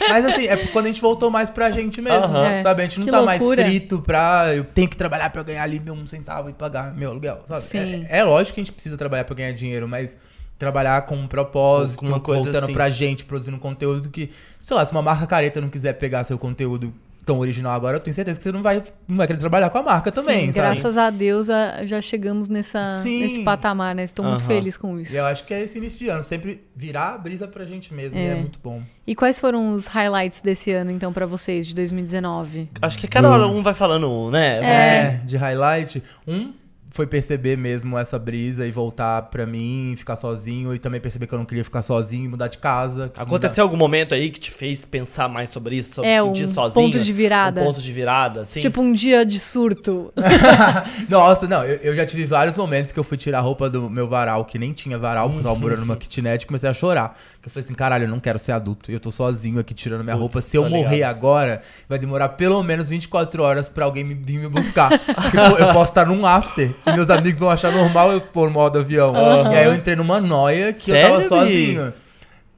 [0.09, 2.24] Mas assim, é quando a gente voltou mais pra gente mesmo.
[2.24, 2.44] Aham.
[2.46, 2.62] É.
[2.62, 2.83] Sabe?
[2.83, 3.57] A gente não Que tá loucura.
[3.62, 4.55] mais frito pra.
[4.55, 7.40] Eu tenho que trabalhar pra eu ganhar ali meu um centavo e pagar meu aluguel.
[7.46, 7.61] Sabe?
[7.62, 8.07] Sim.
[8.09, 10.16] É, é lógico que a gente precisa trabalhar pra ganhar dinheiro, mas
[10.59, 12.72] trabalhar com um propósito, Com uma coisa voltando assim.
[12.72, 14.31] pra gente, produzindo conteúdo que.
[14.62, 16.94] Sei lá, se uma marca careta não quiser pegar seu conteúdo
[17.27, 19.79] tão original agora, eu tenho certeza que você não vai, não vai querer trabalhar com
[19.79, 20.67] a marca também, Sim, sabe?
[20.69, 21.49] graças a Deus
[21.85, 23.21] já chegamos nessa, Sim.
[23.21, 24.05] nesse patamar, né?
[24.05, 24.49] Estou muito Aham.
[24.49, 25.12] feliz com isso.
[25.12, 27.93] E eu acho que é esse início de ano, sempre virar a brisa pra gente
[27.93, 28.29] mesmo, e É.
[28.29, 28.81] é muito bom.
[29.05, 32.69] E quais foram os highlights desse ano, então, pra vocês, de 2019?
[32.81, 34.61] Acho que cada hora um vai falando um, né?
[34.62, 36.03] É, de highlight.
[36.27, 36.53] Um
[36.90, 41.35] foi perceber mesmo essa brisa e voltar pra mim, ficar sozinho e também perceber que
[41.35, 43.12] eu não queria ficar sozinho, mudar de casa.
[43.16, 46.44] Aconteceu algum momento aí que te fez pensar mais sobre isso, sobre É, se sentir
[46.44, 46.87] um sozinho?
[46.87, 47.61] ponto de virada.
[47.61, 48.61] Um ponto de virada, assim?
[48.61, 50.12] Tipo um dia de surto.
[51.09, 53.90] Nossa, não, eu, eu já tive vários momentos que eu fui tirar a roupa do
[53.90, 56.75] meu varal, que nem tinha varal, porque eu tava morando numa kitnet e comecei a
[56.75, 57.18] chorar.
[57.42, 58.90] Que eu falei assim, caralho, eu não quero ser adulto.
[58.90, 60.40] E eu tô sozinho aqui tirando minha Putz, roupa.
[60.40, 61.11] Se eu morrer ligado.
[61.16, 64.90] agora, vai demorar pelo menos 24 horas pra alguém me, vir me buscar.
[64.99, 68.51] Porque eu, eu posso estar num after e meus amigos vão achar normal eu pôr
[68.51, 69.15] modo avião.
[69.53, 71.93] E aí eu entrei numa noia que eu tava Sério, sozinho.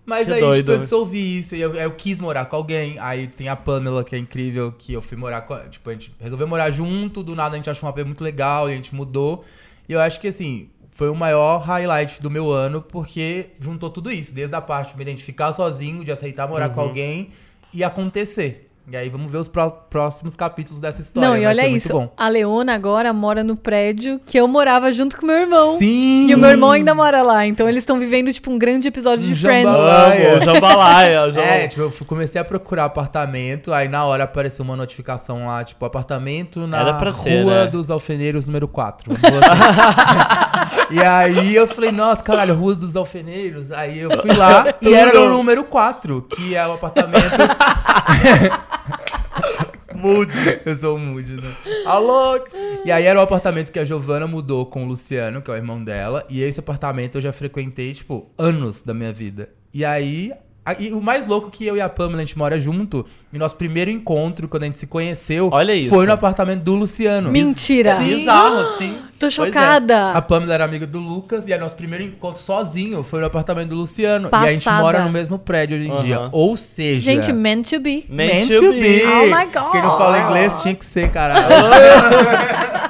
[0.06, 0.56] Mas Que aí, doido.
[0.60, 1.54] tipo, eu dissolvi isso.
[1.54, 2.98] E eu, eu quis morar com alguém.
[2.98, 5.54] Aí tem a Pamela, que é incrível, que eu fui morar com.
[5.68, 7.22] Tipo, a gente resolveu morar junto.
[7.22, 9.44] Do nada a gente achou um AP muito legal e a gente mudou.
[9.86, 14.10] E eu acho que, assim, foi o maior highlight do meu ano, porque juntou tudo
[14.10, 14.34] isso.
[14.34, 16.74] Desde a parte de me identificar sozinho, de aceitar morar Uhum.
[16.74, 17.28] com alguém.
[17.74, 18.67] ia acontecer.
[18.90, 21.28] E aí vamos ver os pró- próximos capítulos dessa história.
[21.28, 22.08] Não, e olha isso.
[22.16, 25.76] A Leona agora mora no prédio que eu morava junto com meu irmão.
[25.78, 26.26] Sim!
[26.30, 27.46] E o meu irmão ainda mora lá.
[27.46, 29.64] Então eles estão vivendo, tipo, um grande episódio de Um Friends.
[29.64, 30.40] jambalaya.
[30.40, 31.26] Jambalaya.
[31.32, 31.64] jambalaya.
[31.64, 35.84] É, tipo, eu comecei a procurar apartamento, aí na hora apareceu uma notificação lá, tipo,
[35.84, 37.66] apartamento na rua ser, né?
[37.66, 39.12] dos alfeneiros número 4.
[40.90, 43.70] e aí eu falei, nossa, caralho, Rua dos Alfeneiros.
[43.70, 47.18] Aí eu fui lá e era no número 4, que é o apartamento.
[49.94, 50.60] Mude.
[50.64, 51.54] Eu sou o Mude, né?
[51.86, 52.38] Alô?
[52.84, 55.56] E aí era o apartamento que a Giovana mudou com o Luciano, que é o
[55.56, 56.24] irmão dela.
[56.28, 59.50] E esse apartamento eu já frequentei, tipo, anos da minha vida.
[59.72, 60.32] E aí.
[60.70, 63.06] A- E o mais louco é que eu e a Pamela, a gente mora junto.
[63.32, 65.90] E nosso primeiro encontro, quando a gente se conheceu, Olha isso.
[65.90, 67.30] foi no apartamento do Luciano.
[67.30, 67.96] Mentira.
[67.96, 68.18] Sim.
[68.18, 68.96] Bizarro, sim.
[69.18, 69.30] Tô é.
[69.30, 70.12] chocada.
[70.12, 73.70] A Pamela era amiga do Lucas e aí nosso primeiro encontro sozinho foi no apartamento
[73.70, 74.28] do Luciano.
[74.32, 74.82] E a gente Passada.
[74.82, 76.04] mora no mesmo prédio hoje em Aham.
[76.04, 76.28] dia.
[76.32, 77.10] Ou seja.
[77.12, 78.06] Gente, meant to be.
[78.08, 79.02] Meant to be.
[79.04, 79.72] Oh my God.
[79.72, 81.46] Quem não fala inglês tinha que ser, caralho.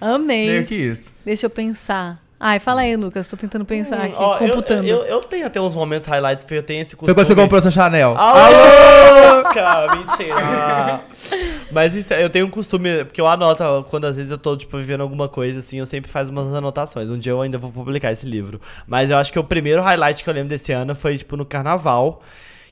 [0.00, 0.46] Amei.
[0.46, 1.10] Meio que isso.
[1.24, 2.22] Deixa eu pensar.
[2.46, 3.26] Ai, fala aí, Lucas.
[3.26, 4.86] Tô tentando pensar aqui, Hum, Ó, eu- computando.
[4.86, 7.06] Eu, eu, tenho até uns momentos highlights, porque eu tenho esse costume.
[7.06, 8.14] Foi quando você comprou essa Chanel.
[8.18, 9.44] Alô!
[9.54, 11.00] Cara, mentira.
[11.72, 14.76] Mas isso, eu tenho um costume, porque eu anoto, quando às vezes eu tô, tipo,
[14.76, 17.08] vivendo alguma coisa, assim, eu sempre faço umas anotações.
[17.08, 18.60] Um dia eu ainda vou publicar esse livro.
[18.86, 21.46] Mas eu acho que o primeiro highlight que eu lembro desse ano foi, tipo, no
[21.46, 22.20] carnaval.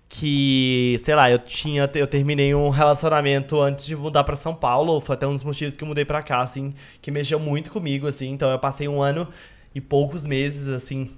[0.06, 1.88] Que, sei lá, eu tinha.
[1.94, 5.00] Eu terminei um relacionamento antes de mudar pra São Paulo.
[5.00, 8.06] Foi até um dos motivos que eu mudei pra cá, assim, que mexeu muito comigo,
[8.06, 8.28] assim.
[8.30, 9.26] Então eu passei um ano
[9.74, 11.10] e poucos meses, assim,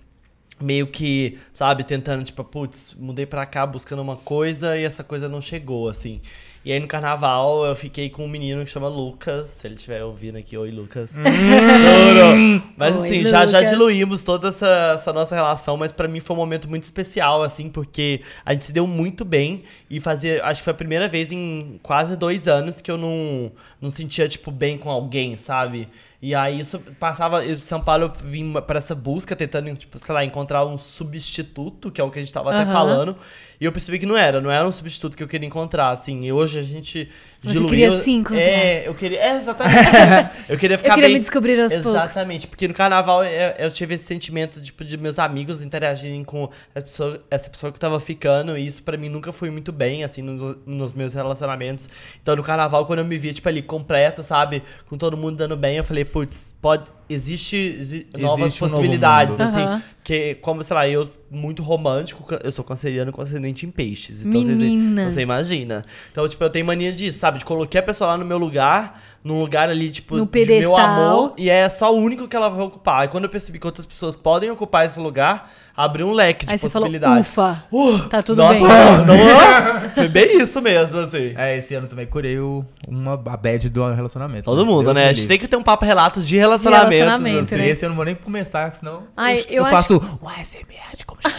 [0.60, 5.28] meio que, sabe, tentando, tipo, putz, mudei pra cá buscando uma coisa e essa coisa
[5.28, 6.20] não chegou, assim.
[6.64, 10.02] E aí no carnaval eu fiquei com um menino que chama Lucas, se ele estiver
[10.02, 11.12] ouvindo aqui, oi Lucas.
[11.12, 12.62] Juro.
[12.74, 13.70] Mas Oi, assim, já, já Lucas.
[13.70, 17.68] diluímos toda essa, essa nossa relação, mas pra mim foi um momento muito especial, assim,
[17.68, 21.30] porque a gente se deu muito bem e fazia, acho que foi a primeira vez
[21.30, 25.86] em quase dois anos que eu não, não sentia, tipo, bem com alguém, sabe?
[26.24, 30.24] E aí isso passava, São Paulo eu vim pra essa busca, tentando, tipo, sei lá,
[30.24, 32.72] encontrar um substituto, que é o que a gente tava até Aham.
[32.72, 33.16] falando.
[33.60, 36.24] E eu percebi que não era, não era um substituto que eu queria encontrar, assim.
[36.24, 37.08] E hoje a gente
[37.42, 38.40] Você diluiu- queria se encontrar.
[38.42, 39.78] É, eu queria, é, exatamente.
[40.48, 41.14] eu queria ficar Eu queria bem...
[41.14, 41.90] me descobrir aos poucos.
[41.92, 46.50] Exatamente, porque no carnaval eu, eu tive esse sentimento, tipo, de meus amigos interagirem com
[46.74, 49.70] essa pessoa, essa pessoa que eu tava ficando, e isso pra mim nunca foi muito
[49.70, 51.88] bem, assim, nos, nos meus relacionamentos.
[52.22, 55.56] Então no carnaval, quando eu me via, tipo, ali completo, sabe, com todo mundo dando
[55.56, 59.48] bem, eu falei, putz, pode, existe, exi- novas Existe um novo possibilidades, mundo.
[59.48, 59.82] assim, Aham.
[60.04, 64.40] que, como, sei lá, eu, muito romântico, eu sou canceriano com ascendente em peixes, então
[64.40, 65.10] Menina.
[65.10, 65.84] você imagina.
[66.12, 69.02] Então, tipo, eu tenho mania disso, sabe, de coloquei a pessoa lá no meu lugar,
[69.24, 70.76] num lugar ali, tipo, No de meu pedestal.
[70.78, 73.06] amor, e é só o único que ela vai ocupar.
[73.06, 76.52] E quando eu percebi que outras pessoas podem ocupar esse lugar, abriu um leque de
[76.52, 77.28] Aí você falou, possibilidades.
[77.28, 78.62] ufa, Uh, tá tudo nossa, bem.
[79.06, 81.34] não- foi bem isso mesmo, assim.
[81.36, 84.44] É, esse ano também curei o, uma, a bad do relacionamento.
[84.44, 85.08] Todo mundo, Deus né?
[85.08, 86.96] A gente tem que ter um papo relato de relacionamentos.
[86.96, 87.56] relacionamento, assim.
[87.56, 87.68] né?
[87.68, 90.96] Esse eu não vou nem começar, senão Ai, eu, eu eu acho- faço o ASMR
[90.96, 91.20] de como.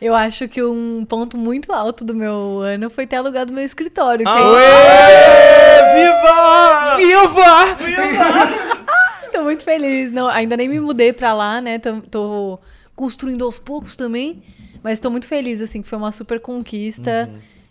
[0.00, 4.26] Eu acho que um ponto muito alto do meu ano foi ter alugado meu escritório.
[4.26, 6.96] Que Aê, viva!
[6.96, 8.83] Viva!
[9.34, 10.12] Tô muito feliz.
[10.12, 11.78] Não, ainda nem me mudei pra lá, né?
[11.78, 12.58] Tô, tô
[12.94, 14.42] construindo aos poucos também.
[14.82, 17.28] Mas tô muito feliz, assim, que foi uma super conquista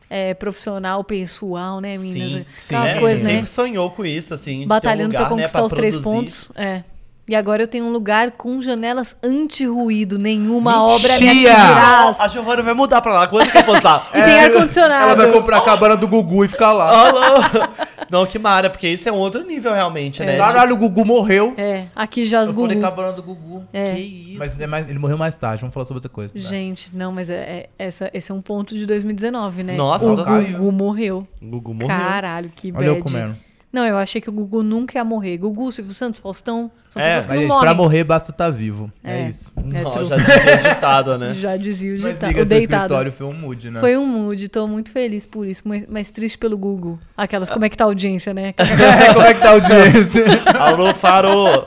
[0.09, 2.31] é, profissional, pessoal, né, meninas?
[2.31, 2.75] Sim, sim.
[2.75, 3.33] Aquelas é, coisas, né?
[3.35, 4.59] sempre sonhou com isso, assim.
[4.59, 6.17] ter um Batalhando lugar, pra conquistar né, os três produzir.
[6.17, 6.51] pontos.
[6.55, 6.83] É.
[7.27, 10.19] E agora eu tenho um lugar com janelas anti-ruído.
[10.19, 11.53] Nenhuma obra me Mentira!
[11.53, 12.15] atingirá.
[12.19, 13.27] A Giovana vai mudar pra lá.
[13.27, 14.09] Quando que eu postar?
[14.13, 15.03] E tem ar-condicionado.
[15.03, 16.91] Ela vai comprar a cabana do Gugu e ficar lá.
[18.11, 20.35] Não, que mara, porque isso é um outro nível realmente, né?
[20.37, 21.53] Caralho, o Gugu morreu.
[21.57, 22.81] É, aqui já as Eu falei Gugu.
[22.81, 23.63] cabana do Gugu.
[23.71, 23.93] É.
[23.93, 24.39] Que isso?
[24.39, 26.31] Mas é mais- ele morreu mais tarde, vamos falar sobre outra coisa.
[26.35, 29.75] Gente, não, mas é, é- essa, esse é um ponto de 2019, né?
[29.75, 30.57] Nossa, o só caiu.
[30.57, 31.27] Gugu morreu.
[31.41, 31.87] O Gugu morreu.
[31.87, 33.03] Caralho, que Olha eu bad.
[33.03, 33.35] comendo.
[33.73, 35.35] Não, eu achei que o Gugu nunca ia morrer.
[35.37, 37.63] Gugu, Silvio Santos, Faustão, são É, pessoas que Mas, não gente, morrem.
[37.65, 38.91] pra morrer basta estar vivo.
[39.03, 39.29] É, É.
[39.29, 39.51] isso.
[39.57, 41.33] É Não, já dizia ditado, né?
[41.33, 42.81] Já dizia o, Mas dita- liga, o seu deitado.
[42.83, 43.79] escritório foi um mood, né?
[43.79, 46.99] Foi um mood, tô muito feliz por isso, mas- mas triste pelo Google.
[47.17, 48.53] Aquelas, como é que tá a audiência, né?
[49.13, 50.23] Como é que tá a audiência?
[50.59, 51.65] Alô, Faro!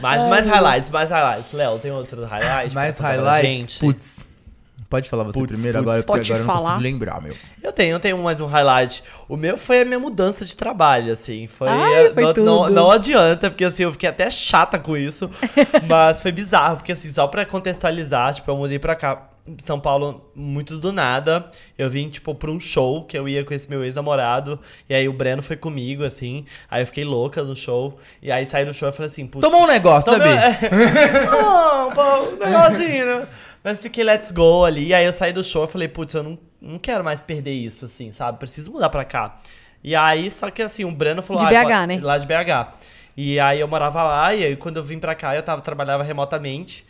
[0.00, 1.52] Mais, mais highlights, mais highlights.
[1.52, 2.74] Léo, tem outros highlights?
[2.74, 3.42] Mais highlights?
[3.50, 3.78] gente?
[3.78, 4.24] Putz.
[4.94, 5.88] Pode falar você Putz, primeiro putz.
[5.88, 6.70] agora, porque Pode agora eu não falar.
[6.76, 7.34] consigo lembrar, meu.
[7.60, 9.02] Eu tenho, eu tenho mais um highlight.
[9.28, 11.48] O meu foi a minha mudança de trabalho, assim.
[11.48, 12.44] Foi, Ai, foi não, tudo.
[12.44, 15.28] não, não adianta, porque assim, eu fiquei até chata com isso.
[15.88, 20.30] mas foi bizarro, porque assim, só pra contextualizar, tipo, eu mudei pra cá, São Paulo,
[20.34, 21.46] muito do nada.
[21.76, 24.60] Eu vim, tipo, pra um show que eu ia com esse meu ex-namorado.
[24.88, 26.44] E aí o Breno foi comigo, assim.
[26.70, 27.98] Aí eu fiquei louca no show.
[28.22, 29.44] E aí saí do show e falei assim, putz.
[29.44, 30.66] Tomou um negócio, Tomei- né, Bi?
[30.70, 31.30] é.
[32.00, 33.26] Um negocinho, né?
[33.64, 34.88] Mas fiquei let's go ali.
[34.88, 37.52] E aí eu saí do show e falei, putz, eu não, não quero mais perder
[37.54, 38.38] isso, assim, sabe?
[38.38, 39.38] Preciso mudar pra cá.
[39.82, 41.42] E aí, só que assim, o Breno falou...
[41.46, 42.00] De "Ah, BH, pode- né?
[42.02, 42.74] Lá de BH.
[43.16, 46.02] E aí eu morava lá, e aí quando eu vim pra cá, eu tava, trabalhava
[46.02, 46.84] remotamente.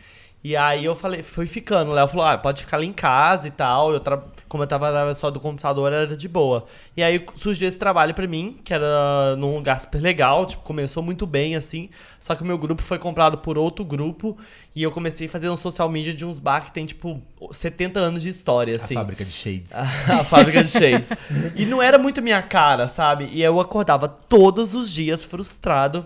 [0.45, 1.91] E aí eu falei, fui ficando.
[1.91, 3.95] O Léo falou, ah, pode ficar lá em casa e tal.
[3.95, 4.23] Eu tra...
[4.47, 6.67] Como eu tava só do computador, era de boa.
[6.95, 11.03] E aí surgiu esse trabalho pra mim, que era num lugar super legal, tipo, começou
[11.03, 11.89] muito bem, assim.
[12.21, 14.37] Só que o meu grupo foi comprado por outro grupo.
[14.77, 17.99] E eu comecei a fazer um social media de uns bar que tem, tipo, 70
[17.99, 18.95] anos de história, A assim.
[18.95, 19.73] fábrica de shades.
[19.73, 21.09] a fábrica de shades.
[21.57, 23.31] E não era muito minha cara, sabe?
[23.33, 26.05] E eu acordava todos os dias frustrado.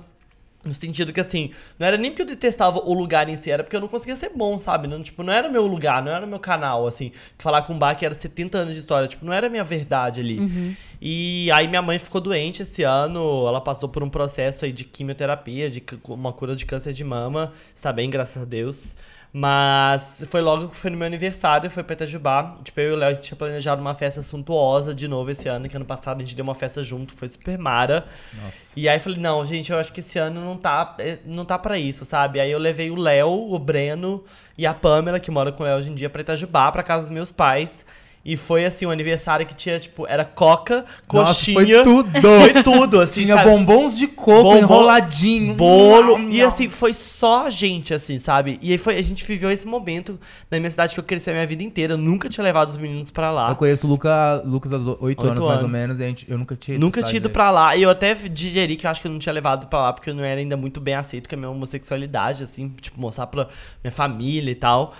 [0.64, 3.62] No sentido que, assim, não era nem porque eu detestava o lugar em si, era
[3.62, 4.88] porque eu não conseguia ser bom, sabe?
[4.88, 7.12] Não, tipo, não era meu lugar, não era meu canal, assim.
[7.38, 10.20] Falar com bar que era 70 anos de história, tipo, não era a minha verdade
[10.20, 10.76] ali.
[11.00, 14.84] E aí minha mãe ficou doente esse ano, ela passou por um processo aí de
[14.84, 17.52] quimioterapia, de uma cura de câncer de mama.
[17.74, 18.96] Está bem, graças a Deus.
[19.38, 22.56] Mas foi logo que foi no meu aniversário, foi pra Itajubá.
[22.64, 25.48] Tipo, eu e o Léo a gente tinha planejado uma festa suntuosa de novo esse
[25.48, 28.04] ano, que ano passado a gente deu uma festa junto, foi super mara.
[28.42, 28.72] Nossa.
[28.76, 31.56] E aí falei, não, gente, eu acho que esse ano não tá, é, não tá
[31.56, 32.40] pra isso, sabe?
[32.40, 34.24] Aí eu levei o Léo, o Breno
[34.56, 37.02] e a Pamela, que mora com o Léo hoje em dia, pra Itajubá, pra casa
[37.02, 37.86] dos meus pais.
[38.30, 41.54] E foi assim, um aniversário que tinha, tipo, era coca, Nossa, coxinha.
[41.82, 42.08] foi tudo.
[42.20, 43.48] Foi tudo, assim, Tinha sabe?
[43.48, 45.54] bombons de coco Bombom- enroladinho.
[45.54, 46.18] Bolo.
[46.18, 46.48] Não, E não.
[46.48, 48.58] assim, foi só a gente, assim, sabe?
[48.60, 51.32] E aí foi, a gente viveu esse momento na minha cidade que eu cresci a
[51.32, 51.94] minha vida inteira.
[51.94, 53.48] Eu nunca tinha levado os meninos pra lá.
[53.48, 55.72] Eu conheço o Luca, Lucas há 8 Oito anos, mais ou anos.
[55.72, 57.74] menos, e a gente, eu nunca tinha ido Nunca tinha ido pra lá.
[57.76, 60.10] E eu até digeri que eu acho que eu não tinha levado pra lá, porque
[60.10, 63.48] eu não era ainda muito bem aceito com a minha homossexualidade, assim, tipo, mostrar pra
[63.82, 64.92] minha família e tal.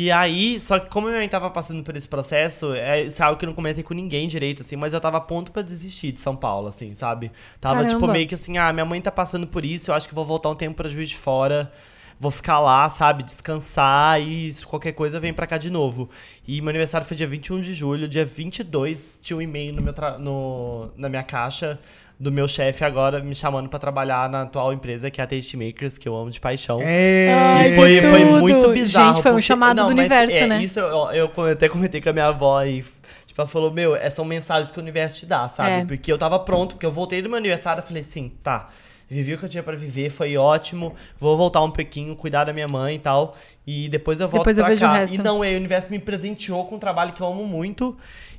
[0.00, 3.26] E aí, só que como minha mãe tava passando por esse processo, é, isso é
[3.26, 5.60] algo que eu não comentei com ninguém direito, assim, mas eu tava a ponto pra
[5.60, 7.32] desistir de São Paulo, assim, sabe?
[7.60, 8.12] Tava, tipo, Caramba.
[8.12, 10.50] meio que assim, ah, minha mãe tá passando por isso, eu acho que vou voltar
[10.50, 11.72] um tempo pra Juiz de Fora.
[12.20, 16.08] Vou ficar lá, sabe, descansar e se qualquer coisa vem pra cá de novo.
[16.46, 19.92] E meu aniversário foi dia 21 de julho, dia 22 tinha um e-mail no meu
[19.92, 21.78] tra- no, na minha caixa
[22.20, 25.56] do meu chefe agora me chamando pra trabalhar na atual empresa que é a Taste
[25.56, 26.78] Makers, que eu amo de paixão.
[26.82, 27.32] É.
[27.32, 29.14] Ai, E foi, foi muito bizarro.
[29.14, 30.62] Gente, foi um porque- chamado do mas, universo, é, né?
[30.62, 32.82] Isso eu, eu até comentei com a minha avó e
[33.26, 35.70] tipo, ela falou, meu, essas são mensagens que o universo te dá, sabe?
[35.70, 35.84] É.
[35.84, 38.68] Porque eu tava pronto, porque eu voltei do meu aniversário e falei assim, tá,
[39.08, 42.52] vivi o que eu tinha pra viver, foi ótimo, vou voltar um pouquinho, cuidar da
[42.52, 43.36] minha mãe e tal,
[43.70, 45.04] e depois eu volto Depois eu pra o cá.
[45.12, 47.94] E não, o universo me presenteou com um trabalho que eu amo muito.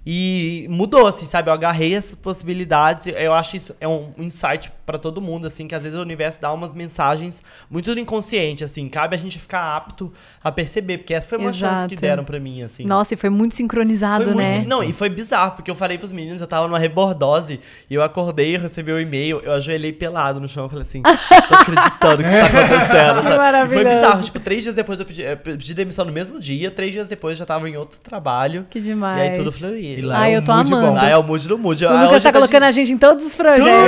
[0.06, 1.50] E mudou, assim, sabe?
[1.50, 3.06] Eu agarrei essas possibilidades.
[3.08, 6.42] Eu acho isso é um insight pra todo mundo, assim, que às vezes o universo
[6.42, 8.88] dá umas mensagens muito do inconsciente, assim.
[8.88, 10.12] Cabe a gente ficar apto
[10.44, 12.02] a perceber, porque essa foi uma chance que Exato.
[12.02, 12.86] deram pra mim, assim.
[12.86, 14.64] Nossa, e foi muito sincronizado, Foi muito- né?
[14.66, 18.02] Não, e foi bizarro, porque eu falei pros meninos, eu tava numa rebordose, e eu
[18.02, 22.24] acordei, eu recebi o e-mail, eu ajoelhei pelado no chão, eu falei assim, tô acreditando
[22.24, 23.70] que isso tá acontecendo, sabe?
[23.70, 26.70] E foi bizarro, tipo, três dias depois eu pedi, eu pedi demissão no mesmo dia,
[26.72, 29.18] três dias depois eu já tava em outro trabalho, Que demais.
[29.20, 29.78] e aí tudo fluiu.
[29.80, 30.70] E lá Ai, é eu tô amando.
[30.88, 30.94] bom.
[30.96, 31.86] Lá é o mood do mood.
[31.86, 33.64] O Ah, Lucas tá a colocando gente- a gente em todos os projetos.
[33.66, 33.80] Tudo!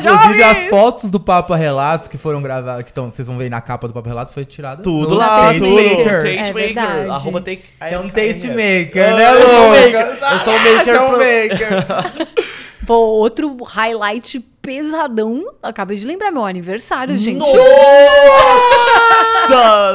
[0.00, 0.42] Inclusive, jovens!
[0.42, 3.60] as fotos do Papo Relatos que foram gravadas, que, tão, que vocês vão ver na
[3.60, 5.72] capa do Papo Relatos, foi tirada Tudo lá, Taste tudo.
[5.72, 6.06] Makers.
[6.06, 6.54] Taste É Maker.
[6.54, 7.10] verdade.
[7.10, 7.62] Arroba take...
[7.80, 9.84] Você é um tastemaker, né, eu sou um Lucas?
[9.84, 10.32] maker.
[10.32, 12.28] Eu sou um maker Você é um maker.
[12.86, 15.46] Pô, outro highlight pesadão.
[15.62, 17.38] Acabei de lembrar, meu aniversário, gente.
[17.38, 17.56] Nossa!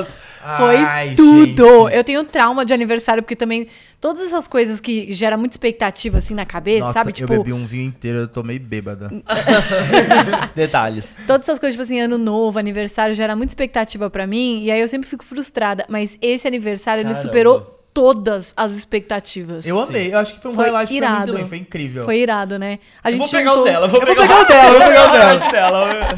[0.58, 1.86] Foi Ai, tudo.
[1.86, 1.96] gente.
[1.96, 3.66] Eu tenho trauma de aniversário, porque também
[4.02, 7.14] todas essas coisas que geram muita expectativa assim na cabeça, Nossa, sabe?
[7.14, 9.10] Tipo, eu bebi um vinho inteiro, eu tô meio bêbada.
[10.54, 11.06] Detalhes.
[11.26, 14.64] todas essas coisas, tipo assim, ano novo, aniversário, gera muita expectativa pra mim.
[14.64, 15.86] E aí eu sempre fico frustrada.
[15.88, 17.22] Mas esse aniversário, ele Caramba.
[17.22, 19.68] superou todas as expectativas.
[19.68, 21.20] Eu amei, eu acho que foi um Foi highlight pra irado.
[21.20, 22.06] mim também, foi incrível.
[22.06, 22.80] Foi irado, né?
[23.04, 24.46] A Eu gente vou pegar o juntou- dela, eu vou Eu vou pegar pegar o
[24.48, 25.52] dela, eu vou pegar o dela.
[25.52, 26.10] dela.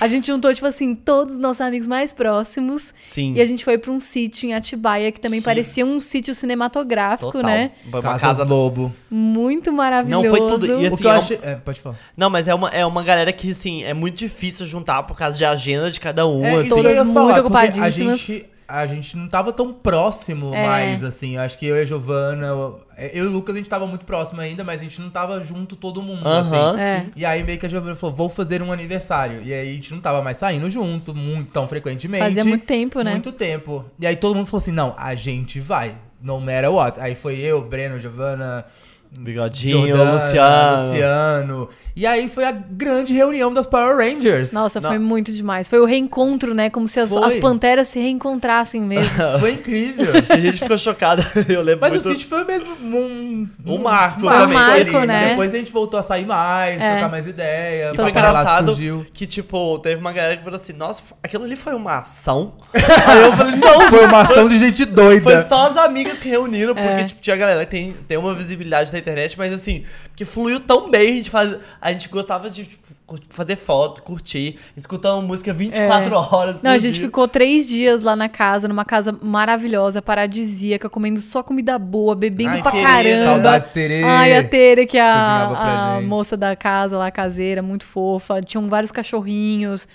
[0.00, 2.92] A gente juntou, tipo assim, todos os nossos amigos mais próximos.
[2.96, 3.34] Sim.
[3.34, 5.44] E a gente foi pra um sítio em Atibaia, que também Sim.
[5.44, 7.50] parecia um sítio cinematográfico, Total.
[7.50, 7.70] né?
[7.86, 8.92] Uma Casas casa Lobo.
[9.10, 10.22] Muito maravilhoso.
[10.24, 10.66] Não, foi tudo.
[10.66, 11.38] E O assim, que eu é um- achei...
[11.42, 11.96] É, pode falar.
[12.16, 15.36] Não, mas é uma, é uma galera que, assim, é muito difícil juntar por causa
[15.36, 16.70] de agenda de cada um, É, assim.
[16.70, 18.14] eu Todas muito falar, ocupadíssimas.
[18.14, 20.66] A gente, a gente não tava tão próximo É.
[20.66, 21.36] mais, assim.
[21.36, 22.80] Eu acho que eu e a Giovana, eu,
[23.12, 25.42] eu e o Lucas, a gente tava muito próximo ainda, mas a gente não tava
[25.42, 26.80] junto todo mundo, Aham, assim.
[26.80, 27.06] É.
[27.16, 29.42] E aí meio que a Giovana falou, vou fazer um aniversário.
[29.42, 32.22] E aí a gente não tava mais saindo junto, muito, tão frequentemente.
[32.24, 33.10] Fazia muito tempo, né?
[33.12, 33.84] Muito tempo.
[33.98, 35.94] E aí todo mundo falou assim, não, a gente vai.
[36.22, 37.00] No matter what.
[37.00, 38.66] Aí foi eu, Breno, Giovana,
[39.12, 40.84] Bigodinho, Jordana, Luciano.
[40.86, 41.68] Luciano.
[41.96, 44.52] E aí foi a grande reunião das Power Rangers.
[44.52, 45.04] Nossa, foi Não.
[45.04, 45.68] muito demais.
[45.68, 46.70] Foi o reencontro, né?
[46.70, 47.22] Como se as, Foi.
[47.24, 49.10] as panteras se reencontrassem mesmo.
[49.40, 50.06] Foi incrível.
[50.30, 51.26] A gente ficou chocada.
[51.48, 52.08] Eu lembro Mas muito...
[52.08, 54.54] o City foi mesmo um, Um marco Foi um também.
[54.56, 55.28] marco, ali, né?
[55.30, 56.90] Depois a gente voltou a sair mais, É.
[56.92, 57.90] trocar mais ideia.
[57.92, 59.04] E foi engraçado surgiu.
[59.12, 62.52] que, tipo, teve uma galera que falou assim, nossa, aquilo ali foi uma ação?
[62.72, 65.20] Aí eu falei, não, Foi uma ação de gente doida.
[65.22, 67.04] Foi só as amigas que reuniram, porque, É.
[67.04, 69.84] tipo, tinha galera que tem, tem uma visibilidade internet, mas assim,
[70.14, 72.90] que fluiu tão bem, a gente, faz, a gente gostava de tipo,
[73.30, 76.56] fazer foto, curtir, escutar uma música 24 horas.
[76.56, 77.04] por Não, a gente dia.
[77.06, 82.50] ficou três dias lá na casa, numa casa maravilhosa, paradisíaca, comendo só comida boa, bebendo
[82.50, 83.24] Ai, pra Tere, caramba.
[83.24, 84.04] Saudades, Tere.
[84.04, 88.40] Ai, a Tere, que é a, a moça da casa lá, caseira, muito fofa.
[88.42, 89.88] Tinham vários cachorrinhos.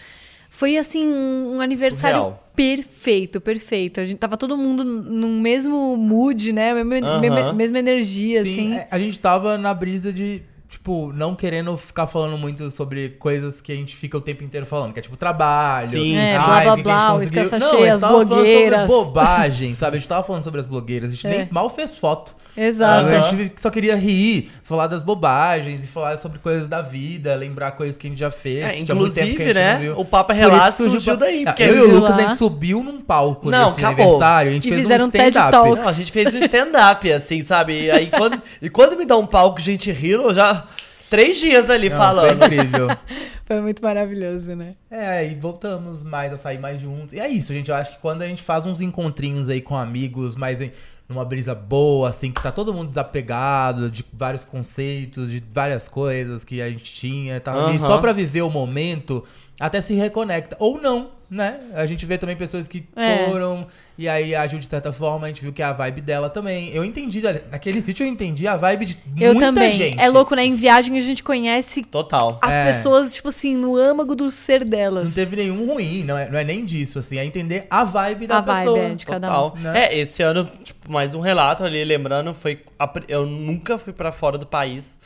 [0.50, 2.45] Foi, assim, um aniversário Surreal.
[2.56, 4.00] Perfeito, perfeito.
[4.00, 6.74] A gente tava todo mundo no mesmo mood, né?
[6.84, 7.20] Mesma, Aham.
[7.20, 8.74] mesma, mesma energia, Sim, assim.
[8.76, 10.42] é, a gente tava na brisa de,
[10.76, 14.66] tipo, não querendo ficar falando muito sobre coisas que a gente fica o tempo inteiro
[14.66, 15.90] falando, que é tipo trabalho.
[15.90, 17.20] Sim, É, ai, blá, blá, a blá, o
[17.60, 18.80] Não, cheia, a as tava falando blogueiras.
[18.92, 19.98] sobre bobagem, sabe?
[19.98, 21.38] A gente tava falando sobre as blogueiras, a gente É.
[21.38, 22.36] nem mal fez foto.
[22.58, 23.08] Exato.
[23.10, 27.72] A gente só queria rir, falar das bobagens e falar sobre coisas da vida, lembrar
[27.72, 28.64] coisas que a gente já fez.
[28.64, 29.74] É, tinha muito tempo que a inclusive, gente né?
[29.74, 30.00] não viu.
[30.00, 31.44] O Papa Relato surgiu surgiu daí.
[31.44, 32.30] Porque eu e o Lucas, a lá.
[32.30, 34.04] gente subiu num palco Não, nesse acabou.
[34.06, 34.52] aniversário.
[34.52, 35.52] A gente E fez fizeram um stand-up.
[35.52, 37.74] Não, a gente fez um stand-up, assim, sabe?
[37.88, 40.65] E aí quando, e quando me dá um palco gente rindo, eu já.
[41.10, 42.38] Três dias ali Não, falando.
[42.40, 42.88] Foi incrível.
[43.46, 44.76] Foi muito maravilhoso, né?
[44.90, 47.14] É, e voltamos mais a sair mais juntos.
[47.14, 47.70] E é isso, gente.
[47.70, 50.72] Eu acho que quando a gente faz uns encontrinhos aí com amigos, mais em,
[51.08, 56.44] numa brisa boa, assim, que tá todo mundo desapegado de vários conceitos, de várias coisas
[56.44, 57.88] que a gente tinha, tá ali Aham.
[57.88, 59.24] só pra viver o momento,
[59.60, 60.56] até se reconecta.
[60.60, 61.60] Ou não, né?
[61.74, 63.26] A gente vê também pessoas que É.
[63.30, 66.30] foram e aí agiu de certa forma, a gente viu que é a vibe dela
[66.30, 66.70] também.
[66.74, 69.72] Eu entendi, naquele sítio eu entendi a vibe de Eu muita também.
[69.72, 70.00] gente.
[70.00, 70.46] É louco, né?
[70.46, 72.38] Em viagem a gente conhece Total.
[72.42, 72.66] as É.
[72.66, 75.16] pessoas, tipo assim, no âmago do ser delas.
[75.16, 78.28] Não teve nenhum ruim, não é, não é nem disso, assim, é entender a vibe
[78.28, 78.80] da A vibe, pessoa.
[78.84, 79.50] é, de cada um.
[79.52, 79.58] Total.
[79.64, 79.86] né?
[79.86, 82.60] É, esse ano, tipo, mais um relato ali, lembrando, foi.
[82.78, 85.00] a Eu nunca fui pra fora do país.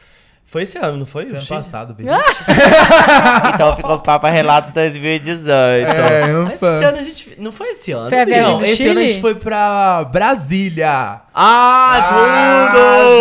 [0.49, 1.23] Foi esse ano, não foi?
[1.25, 1.57] Foi O ano Chile?
[1.59, 2.05] passado, baby.
[3.53, 5.47] Então ficou Papa Relato 2018.
[5.87, 7.35] É, não Mas esse ano a gente.
[7.37, 8.09] Não foi esse ano?
[8.09, 8.89] Foi a viagem Não, do esse Chile?
[8.89, 11.21] ano a gente foi pra Brasília.
[11.33, 13.19] Ah, tudo!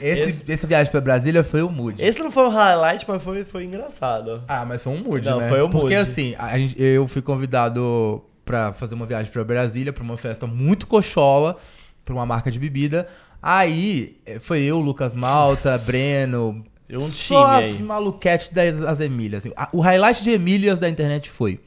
[0.00, 2.02] Esse, esse, essa viagem pra Brasília foi o mood.
[2.04, 4.42] Esse não foi um highlight, mas foi, foi engraçado.
[4.48, 5.48] Ah, mas foi um mood, Não, né?
[5.48, 5.80] foi um mood.
[5.80, 10.16] Porque assim, a gente- eu fui convidado pra fazer uma viagem pra Brasília, pra uma
[10.16, 11.56] festa muito cochola,
[12.04, 13.06] pra uma marca de bebida.
[13.42, 16.64] Aí, eh, foi eu, Lucas Malta, Breno...
[16.88, 17.82] E um só time as aí.
[17.84, 19.46] maluquetes das as Emílias.
[19.46, 19.54] assim.
[19.56, 21.60] A- O highlight de Emílias da internet foi...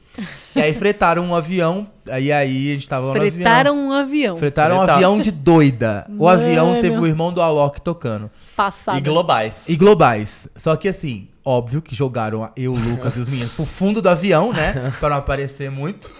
[0.54, 3.32] E aí fretaram um avião, aí, aí a gente tava no avião...
[3.32, 4.36] Fretaram um avião.
[4.36, 4.96] Fretaram um Fretaram.
[4.98, 6.06] avião de doida.
[6.18, 6.80] O avião Mano.
[6.82, 8.30] teve o irmão do Alok tocando.
[8.54, 8.98] Passado.
[8.98, 9.64] E globais.
[9.66, 10.46] E globais.
[10.54, 14.08] Só que assim, óbvio que jogaram eu, o Lucas e os meninos pro fundo do
[14.08, 14.92] avião, né?
[15.00, 16.12] Pra não aparecer muito.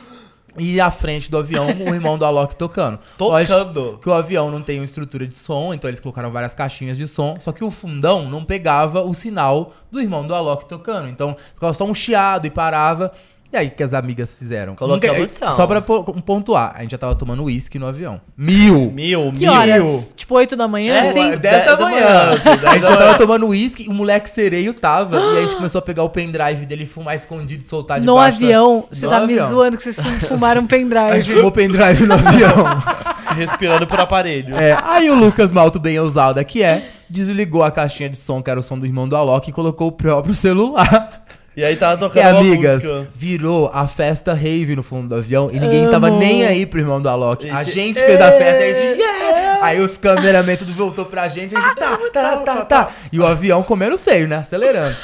[0.56, 2.98] E à frente do avião, o irmão do Alok tocando.
[3.18, 3.98] Lógico Tocando.
[4.02, 7.06] que o avião não tem uma estrutura de som, então eles colocaram várias caixinhas de
[7.06, 7.36] som.
[7.40, 11.08] Só que o fundão não pegava o sinal do irmão do Alok tocando.
[11.08, 13.12] Então ficava só um chiado e parava.
[13.54, 14.74] E aí, o que as amigas fizeram?
[14.74, 15.52] Colocamos Nunca-.
[15.52, 18.20] Só pra po- pontuar, a gente já tava tomando uísque no avião.
[18.36, 18.90] Mil!
[18.90, 19.52] Mil, Que mil.
[19.52, 20.12] horas?
[20.16, 21.20] Tipo 8 da manhã, É, assim?
[21.30, 21.36] ué.
[21.36, 22.04] 10 da da manhã.
[22.04, 25.20] manhã, assim, A 10 gente já tava tomando uísque, o moleque sereio tava.
[25.20, 28.40] e a gente começou a pegar o pendrive dele, fumar escondido e soltar No debaixo
[28.40, 28.84] da- avião.
[28.90, 29.48] Você No tá me avião.
[29.48, 31.22] zoando que vocês fum- fumaram um A pendrive.
[31.22, 32.82] gente fumou pendrive no avião.
[33.36, 34.56] Respirando por aparelho.
[34.56, 38.50] É, aí o Lucas Malto, bem ousado que é, desligou a caixinha de som, que
[38.50, 41.22] era o som do irmão do Alok, e colocou o próprio celular.
[41.56, 43.06] E aí tava E tocando uma amigas, música.
[43.14, 46.18] virou a festa rave no fundo do avião e ninguém tava Amo.
[46.18, 47.48] nem aí pro irmão do Alok.
[47.48, 49.58] A Gente, gente fez a festa e a gente, yeah!
[49.64, 52.90] Aí os cameramen tudo voltou pra gente, a gente, tá, tá, tá, tá.
[53.12, 54.36] E o avião comendo feio, né?
[54.38, 54.96] Acelerando.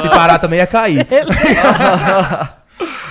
[0.00, 1.06] Se parar também ia cair.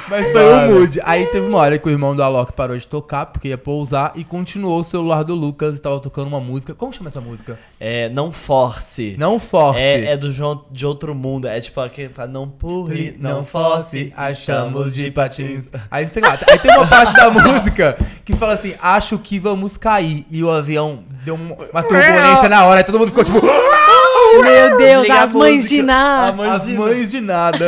[0.08, 1.02] Mas foi o mood.
[1.04, 4.12] Aí teve uma hora que o irmão do Alok parou de tocar, porque ia pousar,
[4.16, 6.76] e continuou o celular do Lucas e tava tocando uma música.
[6.76, 7.58] Como chama essa música?
[7.80, 9.16] É, não force.
[9.18, 9.80] Não force.
[9.82, 11.48] É, é do João de outro mundo.
[11.48, 15.72] É tipo aquele que fala, não pule, Não não force, achamos de patins.
[15.90, 19.76] Aí, sei lá, aí tem uma parte da música que fala assim: acho que vamos
[19.76, 20.24] cair.
[20.30, 23.42] E o avião deu um- uma turbulência na hora, aí todo mundo ficou tipo.
[24.44, 26.32] Meu Deus, as mães de nada.
[26.36, 27.66] Mãe As de- mães de nada.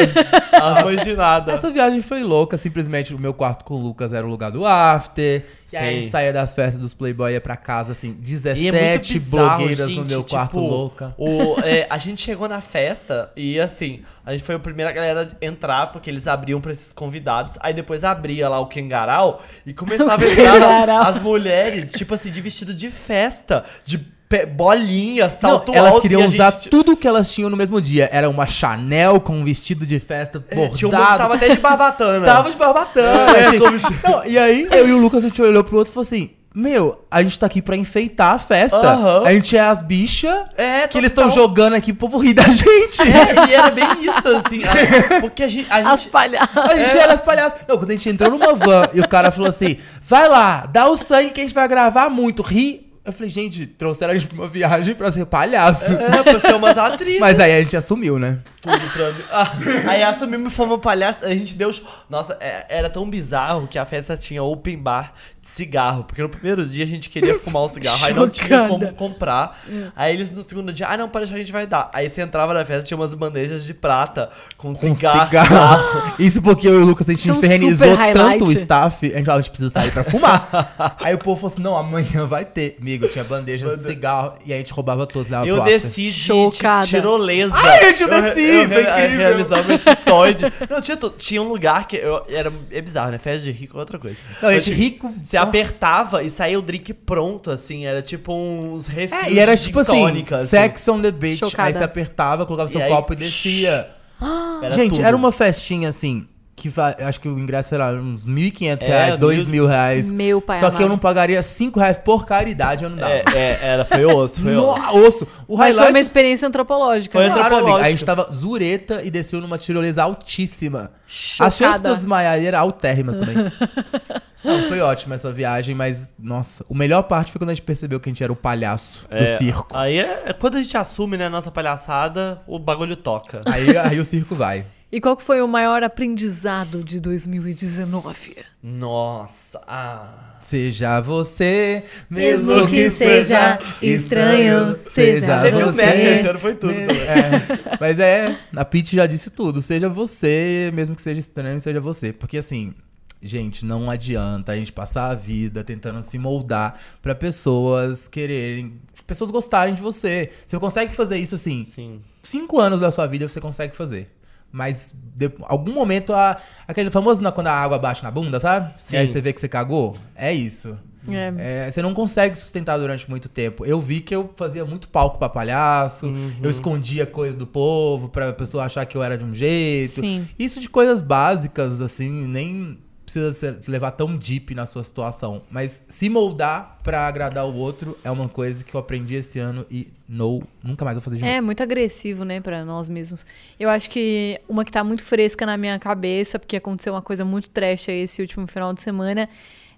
[0.51, 1.51] As mães de nada.
[1.51, 4.65] Essa viagem foi louca, simplesmente o meu quarto com o Lucas era o lugar do
[4.65, 5.45] after.
[5.71, 8.73] E aí a gente saía das festas dos Playboy ia pra casa, assim, E 17
[8.77, 11.13] é bizarro, blogueiras no gente, meu tipo, quarto louca.
[11.17, 15.27] O, é, a gente chegou na festa e assim, a gente foi a primeira galera
[15.41, 17.55] a entrar, porque eles abriam pra esses convidados.
[17.59, 20.27] Aí depois abria lá o Kengarau e começava a
[20.81, 23.97] entrar as mulheres, tipo assim, de vestido de festa, de
[24.45, 26.01] bolinha, Não, salto elas alto.
[26.01, 28.09] queriam usar gente- tudo que elas tinham no mesmo dia.
[28.11, 30.77] Era uma Chanel com um vestido de festa É, bordado.
[30.77, 32.25] Tinha um que tava até de barbatana.
[32.27, 33.59] Tava de barbatana, É, gente.
[33.59, 35.93] como se- Não, e aí, eu e o Lucas, a gente olhou pro outro e
[35.93, 38.77] falou assim: Meu, a gente tá aqui pra enfeitar a festa.
[38.77, 39.23] Aham.
[39.25, 42.43] A gente é as bichas É, que eles estão jogando aqui pro povo rir da
[42.43, 43.01] gente.
[43.03, 44.61] É, e era bem isso, assim.
[44.63, 45.71] a- Porque a gente.
[45.71, 46.57] A As gente palhaças.
[46.57, 47.59] A gente era as palhaças.
[47.67, 50.87] Não, quando a gente entrou numa van e o cara falou assim: vai lá, dá
[50.89, 52.86] o sangue que a gente vai gravar muito, ri.
[53.07, 55.93] Eu falei, gente, trouxeram a gente pra uma viagem pra ser palhaço.
[55.95, 57.21] é, pra ser umas atrizes.
[57.21, 58.39] Mas aí a gente assumiu, né?
[58.61, 59.23] tudo pra mim.
[59.31, 59.51] Ah,
[59.87, 61.23] aí assumimos fomos palhaço.
[61.25, 61.71] A gente deu.
[62.09, 65.13] Nossa, é- era tão bizarro que a festa tinha open bar
[65.47, 66.03] cigarro.
[66.03, 68.67] Porque no primeiro dia a gente queria fumar um cigarro, aí não tinha Chocada.
[68.67, 69.59] como comprar.
[69.95, 71.89] Aí eles no segundo dia, ah, não, para a gente vai dar.
[71.93, 75.25] Aí você entrava na festa, tinha umas bandejas de prata com, Com cigarro.
[75.25, 76.13] cigarro.
[76.19, 79.17] Isso porque eu e o Lucas, a gente é um infernizou tanto o staff, a
[79.17, 80.95] gente falou, a gente precisa sair pra fumar.
[80.99, 82.77] aí o povo falou assim, não, amanhã vai ter.
[82.81, 86.13] Amigo, tinha bandejas de cigarro e aí a gente roubava todos, levava Eu desci de,
[86.13, 86.85] de Chocada.
[86.85, 87.55] tirolesa.
[87.55, 89.17] Ai, gente, eu desci, eu, foi eu, incrível.
[89.17, 90.33] Realizamos esse sonho.
[90.33, 92.51] de- Não, tinha, tinha um lugar que eu, era.
[92.71, 93.17] É bizarro, né?
[93.17, 94.17] Festa de rico é outra coisa.
[94.41, 95.13] Não, a gente rico.
[95.39, 97.85] Você apertava e saía o drink pronto, assim.
[97.85, 100.47] Era tipo uns refis É, e era de tipo assim, tônica, assim.
[100.47, 101.37] sex on the beach.
[101.39, 101.67] Chocada.
[101.67, 103.89] Aí você apertava, colocava seu E aí, copo e descia.
[104.63, 105.05] Era Gente, tudo.
[105.05, 106.25] era uma festinha assim,
[106.55, 106.73] que
[107.07, 110.09] acho que o ingresso era uns 1.500 É, reais, 2 mil- mil reais.
[110.09, 110.89] Meu pai Só que eu amado.
[110.89, 113.13] não pagaria 5 reais por caridade, eu não dava.
[113.13, 114.79] É, é, era, foi osso, foi osso.
[114.81, 115.27] No, osso.
[115.47, 117.13] O Mas foi highlight uma experiência antropológica.
[117.15, 117.31] Foi né?
[117.31, 117.85] Amiga, antropológico.
[117.85, 120.89] a gente tava zureta e desceu numa tirolesa altíssima.
[121.05, 121.47] Chocada.
[121.47, 123.35] As chances de eu desmaiar era altérrimas também.
[124.43, 127.99] Não, foi ótima essa viagem, mas, nossa, o melhor parte foi quando a gente percebeu
[127.99, 129.75] que a gente era o palhaço É, do circo.
[129.75, 133.41] Aí é, é quando a gente assume, né, a nossa palhaçada, o bagulho toca.
[133.45, 134.65] Aí, aí o circo vai.
[134.89, 138.37] E qual que foi o maior aprendizado de 2019?
[138.63, 140.37] Nossa, ah.
[140.41, 145.85] Seja você, mesmo, Mesmo que, que seja seja estranho, estranho, seja Teve o você.
[145.85, 146.73] Mac esse ano, foi tudo.
[146.73, 149.61] É, mas é, a Pete já disse tudo.
[149.61, 152.13] Seja você, mesmo que seja estranho, seja você.
[152.13, 152.73] Porque assim,
[153.21, 158.79] gente, não adianta a gente passar a vida tentando se moldar pra pessoas quererem.
[159.05, 160.31] Pessoas gostarem de você.
[160.45, 161.63] Você consegue fazer isso assim.
[161.63, 162.01] Sim.
[162.21, 164.13] Cinco anos da sua vida você consegue fazer.
[164.51, 166.37] Mas de algum momento, a,
[166.67, 168.73] aquele famoso na- quando a água bate na bunda, sabe?
[168.77, 168.95] Sim.
[168.95, 169.95] E aí você vê que você cagou.
[170.15, 170.77] É isso.
[171.09, 171.65] É.
[171.67, 173.65] É, você não consegue sustentar durante muito tempo.
[173.65, 176.33] Eu vi que eu fazia muito palco pra palhaço, Uhum.
[176.43, 180.01] eu escondia coisa do povo pra pessoa achar que eu era de um jeito.
[180.01, 180.27] Sim.
[180.37, 182.77] Isso de coisas básicas, assim, nem
[183.07, 185.41] precisa ser- levar tão deep na sua situação.
[185.49, 189.65] Mas se moldar pra agradar o outro é uma coisa que eu aprendi esse ano
[189.71, 191.33] e no, nunca mais vou fazer de novo.
[191.33, 193.25] É muito agressivo, né, pra nós mesmos.
[193.57, 197.23] Eu acho que uma que tá muito fresca na minha cabeça, porque aconteceu uma coisa
[197.23, 199.29] muito trash aí esse último final de semana,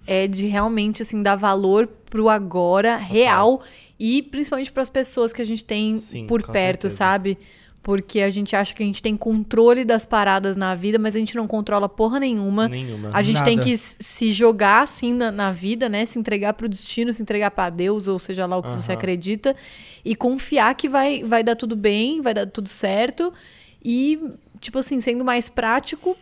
[0.08, 3.62] é de realmente, assim, dar valor pro agora real
[3.98, 6.96] e principalmente pras pessoas que a gente tem Sim, por perto, certeza.
[6.96, 7.38] sabe?
[7.82, 11.18] Porque a gente acha que a gente tem controle das paradas na vida, mas a
[11.18, 12.68] gente não controla porra nenhuma.
[12.68, 13.08] Nenhuma.
[13.12, 13.66] A gente tem Nada.
[13.66, 16.04] que s- se jogar assim na, na vida, né?
[16.04, 18.98] Se entregar pro destino, se entregar pra Deus, ou seja lá o que você Aham.
[18.98, 19.56] acredita,
[20.04, 23.32] e confiar que vai, vai dar tudo bem, vai dar tudo certo.
[23.82, 24.18] E,
[24.60, 26.14] tipo assim, sendo mais prático,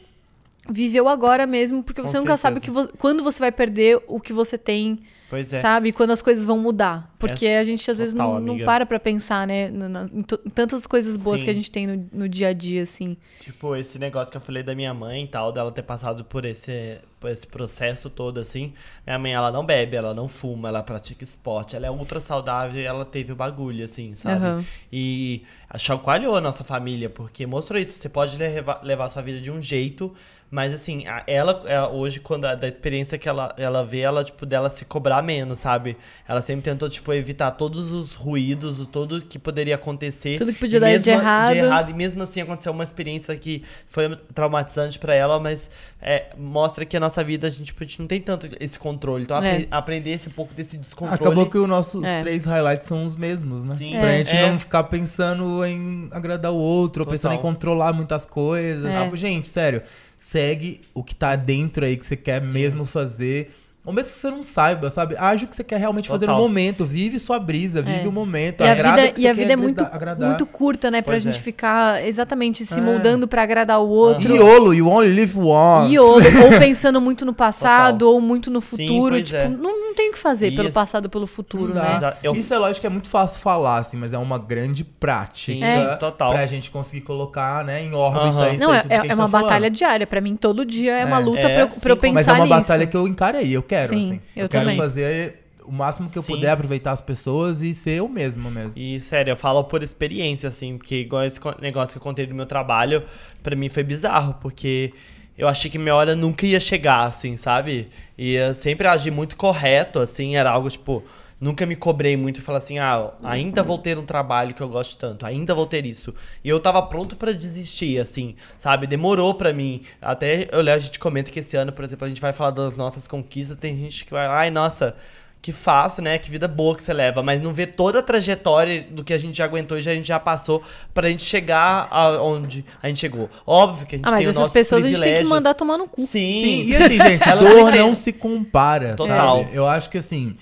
[0.71, 3.51] viver o agora mesmo, porque Com você nunca sabe o que vo- quando você vai
[3.51, 5.59] perder o que você tem, Pois é.
[5.59, 5.93] sabe?
[5.93, 7.15] Quando as coisas vão mudar.
[7.19, 9.71] Porque É, a gente às vezes total, não, não para pra pensar, né?
[10.13, 11.45] em, tantas coisas boas Sim.
[11.45, 13.17] que a gente tem no, no dia a dia, assim.
[13.41, 16.45] Tipo, esse negócio que eu falei da minha mãe e tal, dela ter passado por
[16.45, 18.73] esse, por esse processo todo, assim.
[19.07, 22.81] Minha mãe, ela não bebe, ela não fuma, ela pratica esporte, ela é ultra saudável
[22.81, 24.45] e ela teve o bagulho, assim, sabe?
[24.45, 24.65] Aham.
[24.93, 25.43] E
[25.77, 27.99] chacoalhou a nossa família, porque mostrou isso.
[27.99, 30.15] Você pode levar, levar a sua vida de um jeito,
[30.51, 34.25] mas assim, a- ela, é, hoje, quando a, da experiência que ela, ela vê, ela,
[34.25, 35.97] tipo, dela se cobrar menos, sabe?
[36.27, 40.39] Ela sempre tentou, tipo, evitar todos os ruídos, o todo que poderia acontecer.
[40.39, 41.91] Tudo que podia dar de mesmo- errado.
[41.91, 45.71] E mesmo assim aconteceu uma experiência que foi traumatizante pra ela, mas
[46.01, 48.79] é, mostra que a nossa vida, a gente, tipo, a gente não tem tanto esse
[48.79, 49.25] controle.
[49.25, 49.51] Então, É.
[49.55, 51.21] apre- aprender esse pouco desse descontrole.
[51.21, 52.21] Acabou que os nossos É.
[52.21, 53.75] três highlights são os mesmos, né?
[53.77, 53.91] Sim.
[53.99, 54.19] Pra É.
[54.19, 54.51] gente É.
[54.51, 57.13] não ficar pensando em agradar o outro, ou Total.
[57.13, 58.87] pensando em controlar muitas coisas.
[58.87, 58.93] É.
[58.93, 59.17] Sabe?
[59.17, 59.83] Gente, sério,
[60.19, 63.55] segue o que tá dentro aí que você quer mesmo fazer.
[63.89, 65.17] Ou mesmo que você não saiba, sabe?
[65.17, 66.47] Age o que você quer realmente fazer no Total.
[66.47, 66.85] momento.
[66.85, 68.07] Vive sua brisa, vive É.
[68.07, 68.63] o momento.
[68.63, 70.29] E a vida, e a vida é muito, agradar.
[70.29, 71.01] muito curta, né?
[71.01, 71.41] Pra Pois gente é.
[71.43, 72.83] ficar exatamente se É.
[72.83, 74.37] moldando pra agradar o outro.
[74.37, 75.91] YOLO, you only live once.
[75.95, 76.21] E ou,
[76.59, 79.15] pensando muito no passado, ou muito no Sim, futuro.
[79.15, 79.49] pois tipo, é.
[79.49, 80.75] não, não tem o que fazer pelo Isso.
[80.75, 82.13] passado ou pelo futuro, né?
[82.23, 85.53] Eu- Isso é lógico que é muito fácil falar, assim, mas é uma grande prática
[85.53, 85.97] Sim, É.
[85.97, 86.31] total.
[86.33, 88.51] pra gente conseguir colocar, né, em órbita Aham.
[88.51, 89.45] isso Não, aí, é, tudo que a é uma tá falando.
[89.49, 90.07] batalha diária.
[90.07, 91.25] Pra mim, todo dia é, uma É.
[91.25, 92.57] luta É, pra, eu, sim, pra eu pensar Mas é uma nisso.
[92.61, 94.21] batalha que eu encarei, eu quero, Sim, assim.
[94.37, 94.77] eu quero também.
[94.77, 96.33] fazer o máximo que eu Sim.
[96.35, 98.73] puder aproveitar as pessoas e ser eu mesmo mesmo.
[98.75, 102.35] E, sério, eu falo por experiência, assim, porque igual esse negócio que eu contei do
[102.35, 103.03] meu trabalho,
[103.43, 104.95] pra mim foi bizarro, porque
[105.37, 107.89] eu achei que minha hora nunca ia chegar, assim, sabe?
[108.17, 111.05] E eu sempre agi muito correto, assim, era algo, tipo,
[111.41, 114.69] nunca me cobrei muito e falei assim, ah, ainda vou ter um trabalho que eu
[114.69, 116.15] gosto tanto, ainda vou ter isso.
[116.43, 118.87] E eu tava pronto pra desistir, assim, sabe?
[118.87, 119.83] Demorou pra mim.
[120.01, 122.77] Até, eu, a gente comenta que esse ano, por exemplo, a gente vai falar das
[122.77, 124.97] nossas conquistas, tem gente que vai, ai, nossa,
[125.41, 126.19] que fácil, né?
[126.19, 129.19] Que vida boa que você leva, mas não vê toda a trajetória do que a
[129.19, 130.63] gente já aguentou e já, a gente já passou
[130.93, 133.31] pra gente chegar aonde a gente chegou.
[133.47, 135.79] Óbvio que a gente Ah, mas tem essas pessoas a gente tem que mandar tomar
[135.79, 136.01] no cu.
[136.01, 139.39] Sim, Sim, e assim, gente, dor não se compara, Total.
[139.39, 139.55] sabe?
[139.55, 140.37] Eu acho que assim,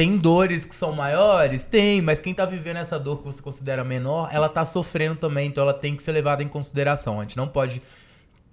[0.00, 1.62] tem dores que são maiores?
[1.66, 5.48] Tem, mas quem tá vivendo essa dor que você considera menor, ela tá sofrendo também,
[5.48, 7.20] então ela tem que ser levada em consideração.
[7.20, 7.82] A gente não pode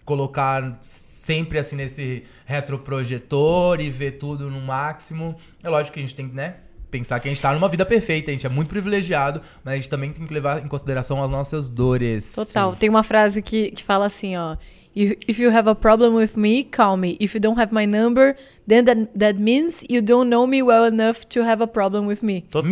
[0.04, 5.38] colocar sempre assim nesse retroprojetor e ver tudo no máximo.
[5.64, 6.56] É lógico que a gente tem que, né?
[6.92, 9.76] Pensar que a gente tá numa vida perfeita, a gente é muito privilegiado, mas a
[9.78, 12.34] gente também tem que levar em consideração as nossas dores.
[12.34, 12.76] Total.
[12.76, 14.58] Tem uma frase que, que fala assim, ó.
[14.98, 17.16] "You- If you have a problem with me, call me.
[17.20, 18.36] If you don't have my number,
[18.68, 22.20] then that, that means you don't know me well enough to have a problem with
[22.24, 22.42] me.
[22.50, 22.68] Total.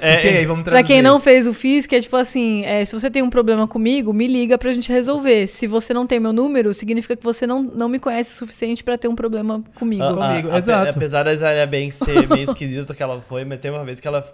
[0.00, 2.84] É, Sim, aí, vamos Pra quem não fez o FIS, que é tipo assim, é,
[2.84, 5.46] se você tem um problema comigo, me liga pra gente resolver.
[5.46, 8.82] Se você não tem meu número, significa que você não, não me conhece o suficiente
[8.82, 10.02] pra ter um problema comigo.
[10.02, 10.96] Ah, comigo, ape- exato.
[10.96, 14.08] Apesar da Isaria Banks ser meio esquisita que ela foi, mas tem uma vez que
[14.08, 14.24] ela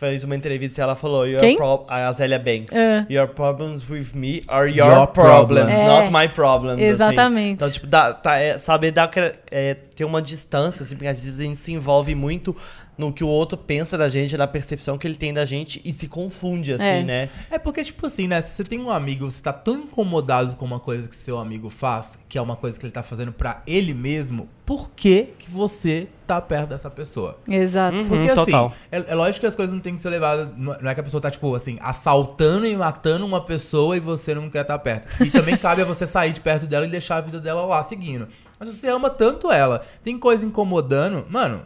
[0.00, 1.56] fez uma entrevista e ela falou: Your Quem?
[1.56, 2.74] prob- a Azélia Banks.
[2.74, 3.06] É.
[3.10, 5.74] Your problems with me are your, Your problems, problems.
[5.74, 5.86] É.
[5.86, 6.80] not my problems.
[6.80, 6.90] assim.
[6.90, 7.52] Exatamente.
[7.52, 9.10] Então, tipo, dá, tá, é, saber dar,
[9.50, 12.56] é, ter uma distância, assim, porque às vezes a gente se envolve muito
[12.96, 15.92] no que o outro pensa da gente, na percepção que ele tem da gente e
[15.92, 17.02] se confunde, assim, É.
[17.02, 17.28] né?
[17.50, 18.40] É porque, tipo assim, né?
[18.40, 21.68] Se você tem um amigo, você tá tão incomodado com uma coisa que seu amigo
[21.68, 25.50] faz, que é uma coisa que ele tá fazendo pra ele mesmo, por que que
[25.50, 27.38] você tá perto dessa pessoa?
[27.48, 27.96] Exato.
[27.96, 28.08] Uhum.
[28.08, 28.74] Porque assim, total.
[28.92, 30.48] é, é lógico que as coisas não tem que ser levadas.
[30.56, 34.00] Não não é que a pessoa tá, tipo, assim, assaltando e matando uma pessoa e
[34.00, 35.22] você não quer estar perto.
[35.24, 37.82] E também cabe a você sair de perto dela e deixar a vida dela lá
[37.82, 38.28] seguindo.
[38.60, 41.62] Mas você ama tanto ela, tem coisa incomodando, mano.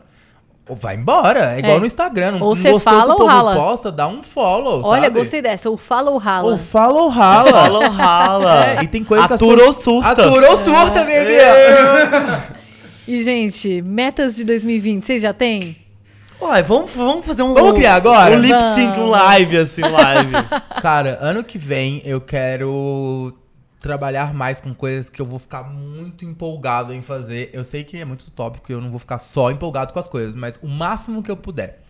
[0.67, 1.55] Vai embora.
[1.57, 1.81] É igual É.
[1.81, 2.31] no Instagram.
[2.33, 3.55] Não, Ou você gostou fala que o povo rala.
[3.55, 4.81] posta, dá um follow.
[4.83, 5.19] Olha, sabe?
[5.19, 5.69] gostei dessa.
[5.69, 6.53] Ou fala ou rala.
[6.53, 7.53] Ou fala ou rala.
[7.53, 8.65] Fala ou rala.
[8.67, 10.09] É, e tem coisa que as Atura ou surta.
[10.09, 11.39] Atura ou surta, bebê.
[13.07, 15.77] E, gente, metas de 2020, vocês já têm?
[16.41, 17.53] Uai, vamos, vamos fazer um.
[17.53, 18.35] Vamos criar agora?
[18.35, 20.33] Um lip sync, um live, assim, live.
[20.81, 23.35] Cara, ano que vem eu quero
[23.85, 27.51] trabalhar mais com coisas que eu vou ficar muito empolgado em fazer.
[27.53, 30.09] Eu sei que é muito tópico e eu não vou ficar só empolgado com as
[30.09, 31.83] coisas, mas o máximo que eu puder.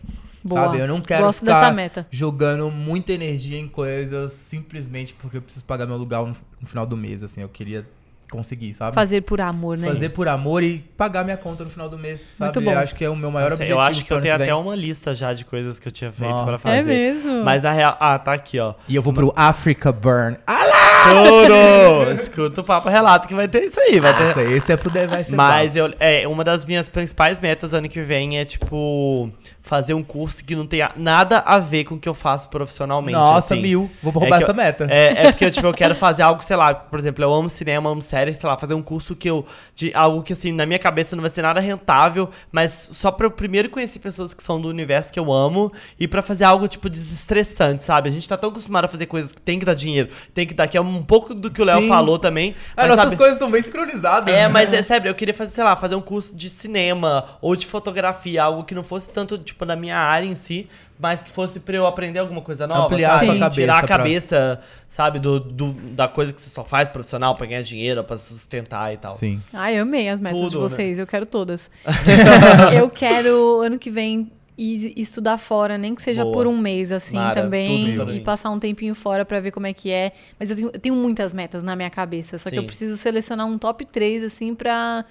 [0.43, 0.63] Boa.
[0.63, 0.81] Sabe?
[0.81, 2.07] Eu não quero Gosto ficar dessa meta.
[2.11, 6.35] jogando muita energia em coisas simplesmente porque eu preciso pagar meu lugar no,
[6.67, 7.43] final do mês, assim.
[7.43, 7.85] Eu queria
[8.29, 8.93] conseguir, sabe?
[8.93, 9.87] Fazer por amor, né?
[9.87, 12.57] Fazer por amor e pagar minha conta no final do mês, sabe?
[12.57, 12.73] Muito bom.
[12.73, 13.79] Eu acho que é o meu maior Nossa, objetivo.
[13.79, 14.49] eu acho que eu tenho vem.
[14.49, 16.45] até uma lista já de coisas que eu tinha feito Ó.
[16.45, 16.79] pra fazer.
[16.79, 17.45] É mesmo?
[17.45, 17.97] Mas na real.
[18.01, 18.75] Ah, tá aqui, ó.
[18.89, 20.37] E eu vou pro Africa Burn.
[20.45, 20.65] Ah,
[21.09, 22.21] Tudo!
[22.21, 24.01] Escuta o papo relato que vai ter isso aí.
[24.01, 24.53] Vai ter...
[24.53, 28.01] esse, é pro vai ser Mas eu, é, uma das minhas principais metas ano que
[28.01, 29.31] vem é, tipo,
[29.67, 33.15] fazer um curso que não tenha nada a ver com o que eu faço profissionalmente.
[33.17, 33.63] Nossa, assim.
[33.63, 33.91] mil.
[34.03, 34.87] Vou roubar É essa eu- meta.
[34.91, 37.89] É, é porque, tipo, eu quero fazer algo, sei lá, por exemplo, eu amo cinema,
[37.89, 39.45] amo séries, sei lá, fazer um curso que eu.
[39.75, 43.27] De algo que, assim, na minha cabeça não vai ser nada rentável, mas só pra
[43.27, 46.69] eu primeiro conhecer pessoas que são do universo que eu amo e pra fazer algo,
[46.69, 48.11] tipo, desestressante, sabe?
[48.11, 50.53] A gente tá tão acostumado a fazer coisas que tem que dar dinheiro, tem que
[50.53, 52.55] dar, que é um pouco do que o Léo falou também.
[52.77, 54.33] Ah, mas, nossas sabe, coisas estão bem sincronizadas.
[54.35, 57.57] é, mas é sério, eu queria fazer, sei lá, fazer um curso de cinema ou
[57.57, 61.31] de fotografia, algo que não fosse tanto, tipo, na minha área em si, mas que
[61.31, 63.27] fosse pra eu aprender alguma coisa nova, Ampliar sabe?
[63.27, 66.89] sua cabeça Tirar a pra- cabeça, sabe, do, do- da coisa que você só faz
[66.89, 69.15] profissional pra ganhar dinheiro, pra sustentar e tal.
[69.17, 69.41] Sim.
[69.53, 70.69] Ai, amei as metas de Tudo, né?
[70.69, 70.99] vocês.
[70.99, 71.71] Eu quero todas.
[72.77, 76.33] eu quero, ano que vem, ir estudar fora, nem que seja Boa.
[76.33, 77.87] por um mês, assim, Mara, também.
[77.97, 78.23] tudo pra E mim.
[78.25, 80.13] passar um tempinho fora pra ver como é que é.
[80.39, 82.39] Mas eu tenho, eu tenho muitas metas na minha cabeça.
[82.39, 82.67] Só que eu Sim.
[82.67, 85.05] preciso selecionar um top 3, assim, pra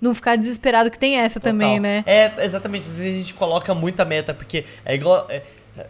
[0.00, 1.82] não ficar desesperado que tem essa também, Total.
[1.82, 2.04] né?
[2.06, 2.86] É, exatamente.
[2.88, 5.26] Às vezes a gente coloca muita meta, porque é igual.
[5.28, 5.42] é,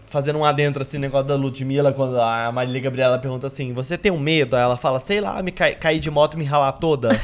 [0.06, 4.10] fazendo um adentro assim, negócio da Ludmilla, quando a Marília Gabriela pergunta assim: Você tem
[4.12, 4.56] um medo?
[4.56, 7.08] Aí ela fala, sei lá, me cai- cair de moto e me ralar toda.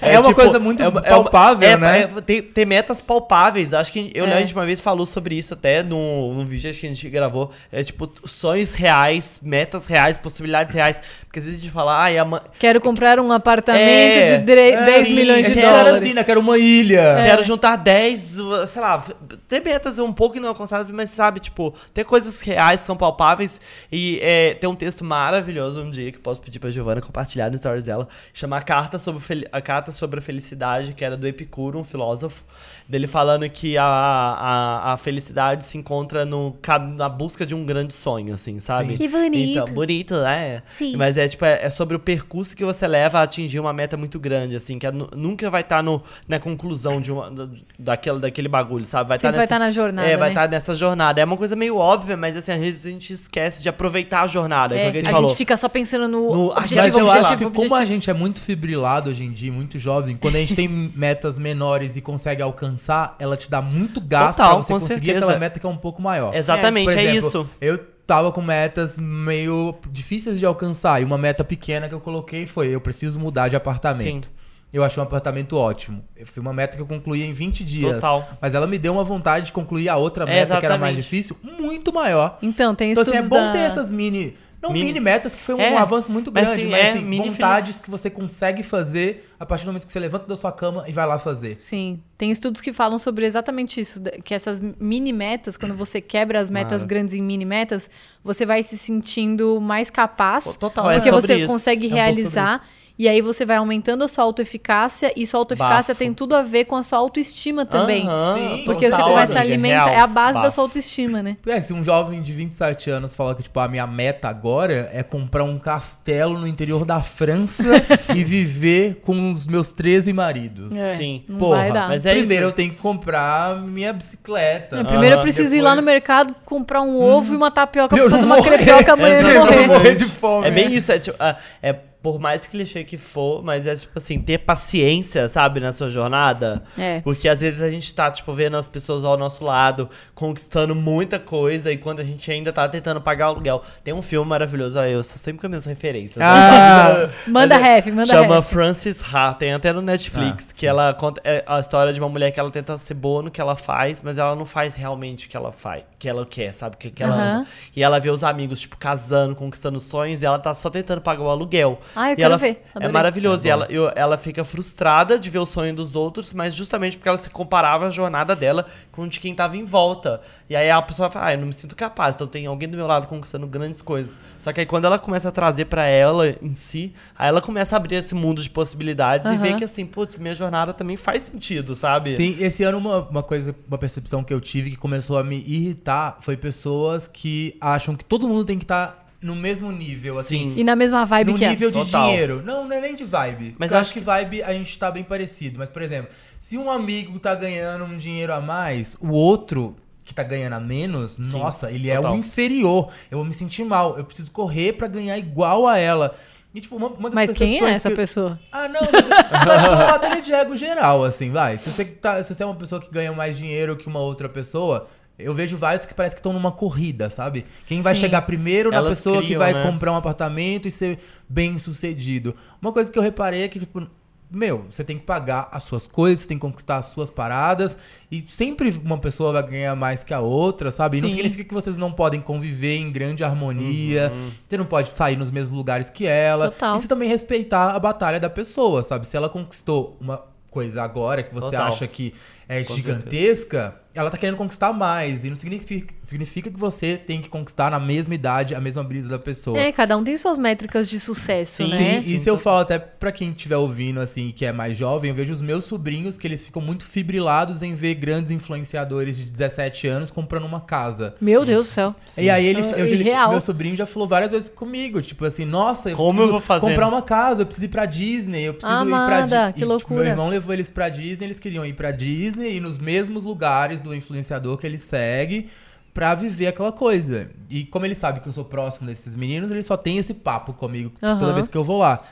[0.00, 2.00] É uma coisa muito palpável, é, né?
[2.02, 3.74] é, tem, tem metas palpáveis.
[3.74, 4.28] Acho que eu É.
[4.28, 7.08] e a gente uma vez falou sobre isso até num, num vídeo que a gente
[7.08, 7.50] gravou.
[7.72, 11.02] É tipo, sonhos reais, metas reais, possibilidades reais.
[11.24, 12.26] Porque às vezes a gente fala, ai, a
[12.58, 15.94] Quero comprar um apartamento É, de dre- é, 10 sim, milhões de eu quero dólares.
[15.94, 16.22] assim, né?
[16.24, 17.00] Quero uma ilha.
[17.00, 17.26] É.
[17.30, 18.36] Quero juntar 10,
[18.68, 19.02] sei lá,
[19.48, 23.60] ter metas um pouco inalcançáveis, mas sabe, tipo, ter coisas reais, são palpáveis.
[23.90, 27.58] E é, tem um texto maravilhoso um dia que posso pedir pra Giovana compartilhar no
[27.58, 31.78] stories dela, chama a Carta sobre, a Carta sobre a Felicidade, que era do Epicuro,
[31.78, 32.42] um filósofo,
[32.88, 36.56] dele falando que a, a, a felicidade se encontra no,
[36.96, 38.96] na busca de um grande sonho, assim, sabe?
[38.96, 39.50] Que bonito.
[39.60, 40.62] Então, bonito, né?
[40.74, 40.94] Sim.
[40.96, 43.96] Mas é tipo, é, é sobre o percurso que você leva a atingir uma meta
[43.96, 47.48] muito grande, assim, que é nu- nunca vai estar no na conclusão de uma, da-
[47.78, 49.08] daquele, daquele bagulho, sabe?
[49.08, 50.32] Vai Sempre vai estar na jornada, É, vai né?
[50.34, 51.20] estar nessa jornada.
[51.20, 54.26] É uma coisa meio óbvia, mas assim, às vezes a gente esquece de aproveitar a
[54.26, 54.74] jornada.
[54.76, 55.28] É, É, a gente a falou.
[55.30, 57.50] gente fica só pensando no, No- objetivo, Mas eu objetivo, acho que objetivo.
[57.68, 60.68] como a gente é muito fibrilado hoje em dia, muito jovem, quando a gente tem
[60.68, 62.75] metas menores e consegue alcançar,
[63.18, 65.24] ela te dá muito gasto Total, pra você conseguir certeza.
[65.24, 66.34] aquela meta que é um pouco maior.
[66.34, 67.50] Exatamente, Por é exemplo, isso.
[67.60, 71.00] Eu tava com metas meio difíceis de alcançar.
[71.00, 74.26] E uma meta pequena que eu coloquei foi: eu preciso mudar de apartamento.
[74.26, 74.32] Sim.
[74.72, 76.04] Eu achei um apartamento ótimo.
[76.24, 77.94] Foi uma meta que eu concluí em 20 dias.
[77.94, 78.28] Total.
[78.40, 80.94] Mas ela me deu uma vontade de concluir a outra É, meta, que era mais
[80.94, 82.36] difícil, muito maior.
[82.42, 83.52] Então, tem Então, assim, é bom da...
[83.52, 84.34] ter essas mini.
[84.66, 86.90] Não Mini- mini, metas, que foi um É, avanço muito mas grande, sim, mas é,
[86.90, 90.36] assim, mini vontades que você consegue fazer a partir do momento que você levanta da
[90.36, 91.56] sua cama e vai lá fazer.
[91.60, 96.40] Sim, tem estudos que falam sobre exatamente isso, que essas mini metas, quando você quebra
[96.40, 97.88] as metas grandes em mini metas,
[98.24, 101.46] você vai se sentindo mais capaz, Total, é porque sobre você isso.
[101.46, 102.66] consegue É um pouco sobre realizar.
[102.98, 105.98] E aí você vai aumentando a sua autoeficácia e sua autoeficácia Bafo.
[105.98, 108.06] tem tudo a ver com a sua autoestima também.
[108.08, 109.96] Aham, Sim, Porque você começa a amiga, alimentar, real.
[109.96, 110.54] é a base da Bafo.
[110.54, 111.36] sua autoestima, né?
[111.46, 115.02] É, se um jovem de 27 anos fala que, tipo, a minha meta agora é
[115.02, 117.64] comprar um castelo no interior da França
[118.14, 120.74] e viver com os meus 13 maridos.
[120.74, 121.22] É, Sim.
[121.28, 121.88] Não Porra, vai dar.
[121.88, 122.50] mas é Primeiro isso.
[122.50, 124.76] eu tenho que comprar minha bicicleta.
[124.80, 125.22] É, primeiro eu Aham.
[125.22, 128.24] preciso ir lá no Depois- mercado, comprar um ovo e uma tapioca Pra eu fazer
[128.24, 129.66] uma crepioca amanhã e morrer.
[129.66, 130.46] morrer de fome.
[130.46, 131.74] É bem isso, é tipo, ah, é
[132.06, 136.62] por mais clichê que for, mas é tipo assim, ter paciência, sabe, na sua jornada.
[136.78, 137.00] É.
[137.00, 141.18] Porque às vezes a gente tá, tipo, vendo as pessoas ao nosso lado, conquistando muita
[141.18, 143.60] coisa, e quando a gente ainda tá tentando pagar o aluguel.
[143.82, 146.18] Tem um filme maravilhoso, aí eu sou sempre com as minhas referências.
[146.18, 146.24] né?
[146.24, 147.10] Ah.
[147.26, 148.48] Manda é- ref, manda Chama ref.
[148.50, 152.08] Francis Ha, tem até no Netflix, Ah, que ela conta é a história de uma
[152.08, 155.26] mulher que ela tenta ser boa no que ela faz, mas ela não faz realmente
[155.26, 156.76] o que ela faz, que ela quer, sabe?
[156.76, 157.46] O que, que ela ama.
[157.74, 161.22] E ela vê os amigos, tipo, casando, conquistando sonhos, e ela tá só tentando pagar
[161.22, 161.80] o aluguel.
[161.96, 162.48] Ah, eu e quero ela, ver.
[162.66, 162.92] É Adorei.
[162.92, 163.44] maravilhoso.
[163.44, 166.96] É e ela, eu- ela fica frustrada de ver o sonho dos outros, mas justamente
[166.96, 170.20] porque ela se comparava a jornada dela com o de quem tava em volta.
[170.48, 172.76] E aí a pessoa fala, ah, eu não me sinto capaz, então tem alguém do
[172.76, 174.16] meu lado conquistando grandes coisas.
[174.38, 177.74] Só que aí quando ela começa a trazer pra ela em si, aí ela começa
[177.74, 179.42] a abrir esse mundo de possibilidades e Aham.
[179.42, 182.10] ver que assim, putz, minha jornada também faz sentido, sabe?
[182.10, 185.36] Sim, esse ano uma, uma coisa, uma percepção que eu tive que começou a me
[185.46, 190.50] irritar foi pessoas que acham que todo mundo tem que estar no mesmo nível, assim.
[190.50, 190.60] Sim.
[190.60, 191.80] E na mesma vibe no que nível antes.
[191.84, 192.08] de Total.
[192.08, 192.42] dinheiro.
[192.44, 193.54] Não, não é nem de vibe.
[193.58, 195.58] Mas eu acho que vibe a gente tá bem parecido.
[195.58, 200.14] Mas, por exemplo, se um amigo tá ganhando um dinheiro a mais, o outro que
[200.14, 202.14] tá ganhando a menos, nossa, ele é total.
[202.14, 202.90] o inferior.
[203.10, 203.98] Eu vou me sentir mal.
[203.98, 206.14] Eu preciso correr pra ganhar igual a ela.
[206.54, 208.38] E, tipo, uma, uma das Mas quem é essa que pessoa?
[208.50, 211.58] ah, não, mas eu acho que é uma batalha de ego geral, assim, vai.
[211.58, 214.26] Se você, tá, se você é uma pessoa que ganha mais dinheiro que uma outra
[214.26, 214.88] pessoa,
[215.18, 217.46] eu vejo vários que parece que estão numa corrida, sabe?
[217.66, 218.02] Quem vai Sim.
[218.02, 219.62] chegar primeiro na Elas pessoa que criam, vai né?
[219.62, 220.98] comprar um apartamento e ser
[221.28, 222.34] bem sucedido.
[222.60, 223.86] Uma coisa que eu reparei é que, tipo,
[224.30, 227.78] meu, você tem que pagar as suas coisas, você tem que conquistar as suas paradas.
[228.10, 230.98] E sempre uma pessoa vai ganhar mais que a outra, sabe?
[230.98, 231.14] E não Sim.
[231.14, 234.12] significa que vocês não podem conviver em grande harmonia.
[234.14, 234.30] Uhum.
[234.48, 236.50] Você não pode sair nos mesmos lugares que ela.
[236.50, 236.76] Total.
[236.76, 239.06] E você também respeitar a batalha da pessoa, sabe?
[239.06, 241.68] Se ela conquistou uma coisa agora que você Total.
[241.68, 242.14] acha que
[242.48, 245.24] é Com gigantesca, ela tá querendo conquistar mais.
[245.24, 249.08] E não significa, significa que você tem que conquistar na mesma idade, a mesma brisa
[249.08, 249.58] da pessoa.
[249.58, 252.00] É, cada um tem suas métricas de sucesso, Sim, né?
[252.00, 255.14] Sim, isso eu falo até pra quem estiver ouvindo, assim, que é mais jovem, eu
[255.14, 259.86] vejo os meus sobrinhos que eles ficam muito fibrilados em ver grandes influenciadores de 17
[259.86, 261.14] anos comprando uma casa.
[261.20, 261.94] Meu Deus do céu.
[262.18, 265.90] E aí ele, eu, ele- meu sobrinho já falou várias vezes comigo, tipo assim, nossa,
[265.90, 266.66] eu Como preciso eu vou fazer?
[266.66, 269.58] comprar uma casa, eu preciso ir pra Disney, eu preciso ir pra Amada, Di- que
[269.58, 270.00] e, tipo, loucura.
[270.02, 273.80] meu irmão levou eles pra Disney, eles queriam ir pra Disney e nos mesmos lugares
[273.86, 275.48] do influenciador que ele segue
[275.94, 277.30] pra viver aquela coisa.
[277.48, 280.52] E como ele sabe que eu sou próximo desses meninos, ele só tem esse papo
[280.52, 281.18] comigo Aham.
[281.18, 282.04] toda vez que eu vou lá.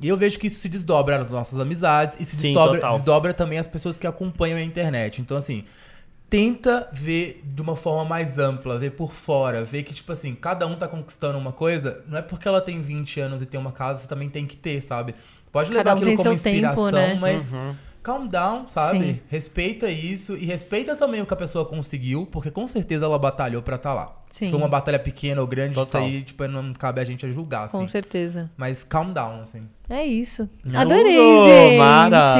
[0.00, 3.34] E eu vejo que isso se desdobra nas nossas amizades e se Sim, desdobra, desdobra
[3.34, 5.20] também as pessoas que acompanham a internet.
[5.20, 5.64] Então, assim,
[6.30, 10.66] tenta ver de uma forma mais ampla, ver por fora, ver que, tipo assim, cada
[10.66, 13.72] um tá conquistando uma coisa, não é porque ela tem 20 anos e tem uma
[13.72, 15.14] casa, você também tem que ter, sabe?
[15.52, 17.14] Pode Cada levar um aquilo tem como seu tempo, inspiração, né?
[17.20, 17.76] mas Uhum.
[18.02, 19.04] Calm down, sabe?
[19.04, 19.20] Sim.
[19.28, 23.62] Respeita isso e respeita também o que a pessoa conseguiu, porque com certeza ela batalhou
[23.62, 24.16] pra estar lá.
[24.28, 24.46] Sim.
[24.46, 26.02] Se for uma batalha pequena ou grande, isso Total.
[26.06, 27.78] aí, tipo, não cabe a gente a julgar, assim.
[27.78, 28.50] Com certeza.
[28.56, 29.62] Mas calm down, assim.
[29.88, 30.48] É isso.
[30.64, 30.80] Não.
[30.80, 31.78] Adorei, Tudo, gente.
[31.78, 32.34] Mara.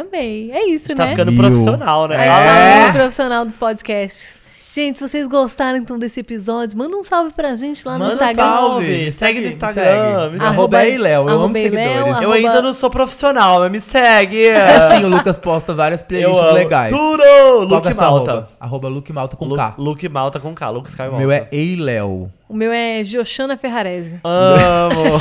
[0.00, 0.50] Amei.
[0.52, 1.10] É isso, A gente tá né?
[1.10, 1.40] ficando Viu?
[1.40, 2.16] profissional, né?
[2.16, 2.74] A gente É.
[2.76, 4.42] tá muito profissional dos podcasts.
[4.74, 8.14] Gente, se vocês gostaram então desse episódio, manda um salve pra gente lá no Manda
[8.14, 8.42] Instagram.
[8.44, 8.86] salve.
[8.88, 10.32] Me Me segue no Instagram, segue.
[10.32, 10.44] me segue.
[10.50, 11.28] Arroba aí, Léo.
[11.28, 11.96] Eu amo Léo, seguidores.
[11.96, 14.48] Eu arroba- ainda não sou profissional, mas me segue.
[14.48, 16.92] É sim, o Lucas posta várias Eu playlists legais.
[16.92, 17.22] Tudo!
[17.68, 18.30] Luke é Malta.
[18.32, 19.74] Arroba, arroba Luke Malta com Lu- K.
[19.78, 22.28] Luke Malta com K, Lucas Caio O meu é Eiléo.
[22.48, 24.18] O meu é Joshana Ferrarese.
[24.24, 25.20] Amo.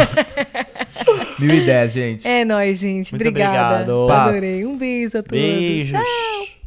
[1.37, 2.27] 1010, gente.
[2.27, 3.11] É nóis, gente.
[3.13, 3.91] Muito Obrigada.
[3.91, 4.11] obrigado.
[4.29, 4.65] Adorei.
[4.65, 5.39] Um beijo a todos.
[5.39, 5.91] Beijos.
[5.91, 6.62] Tchau.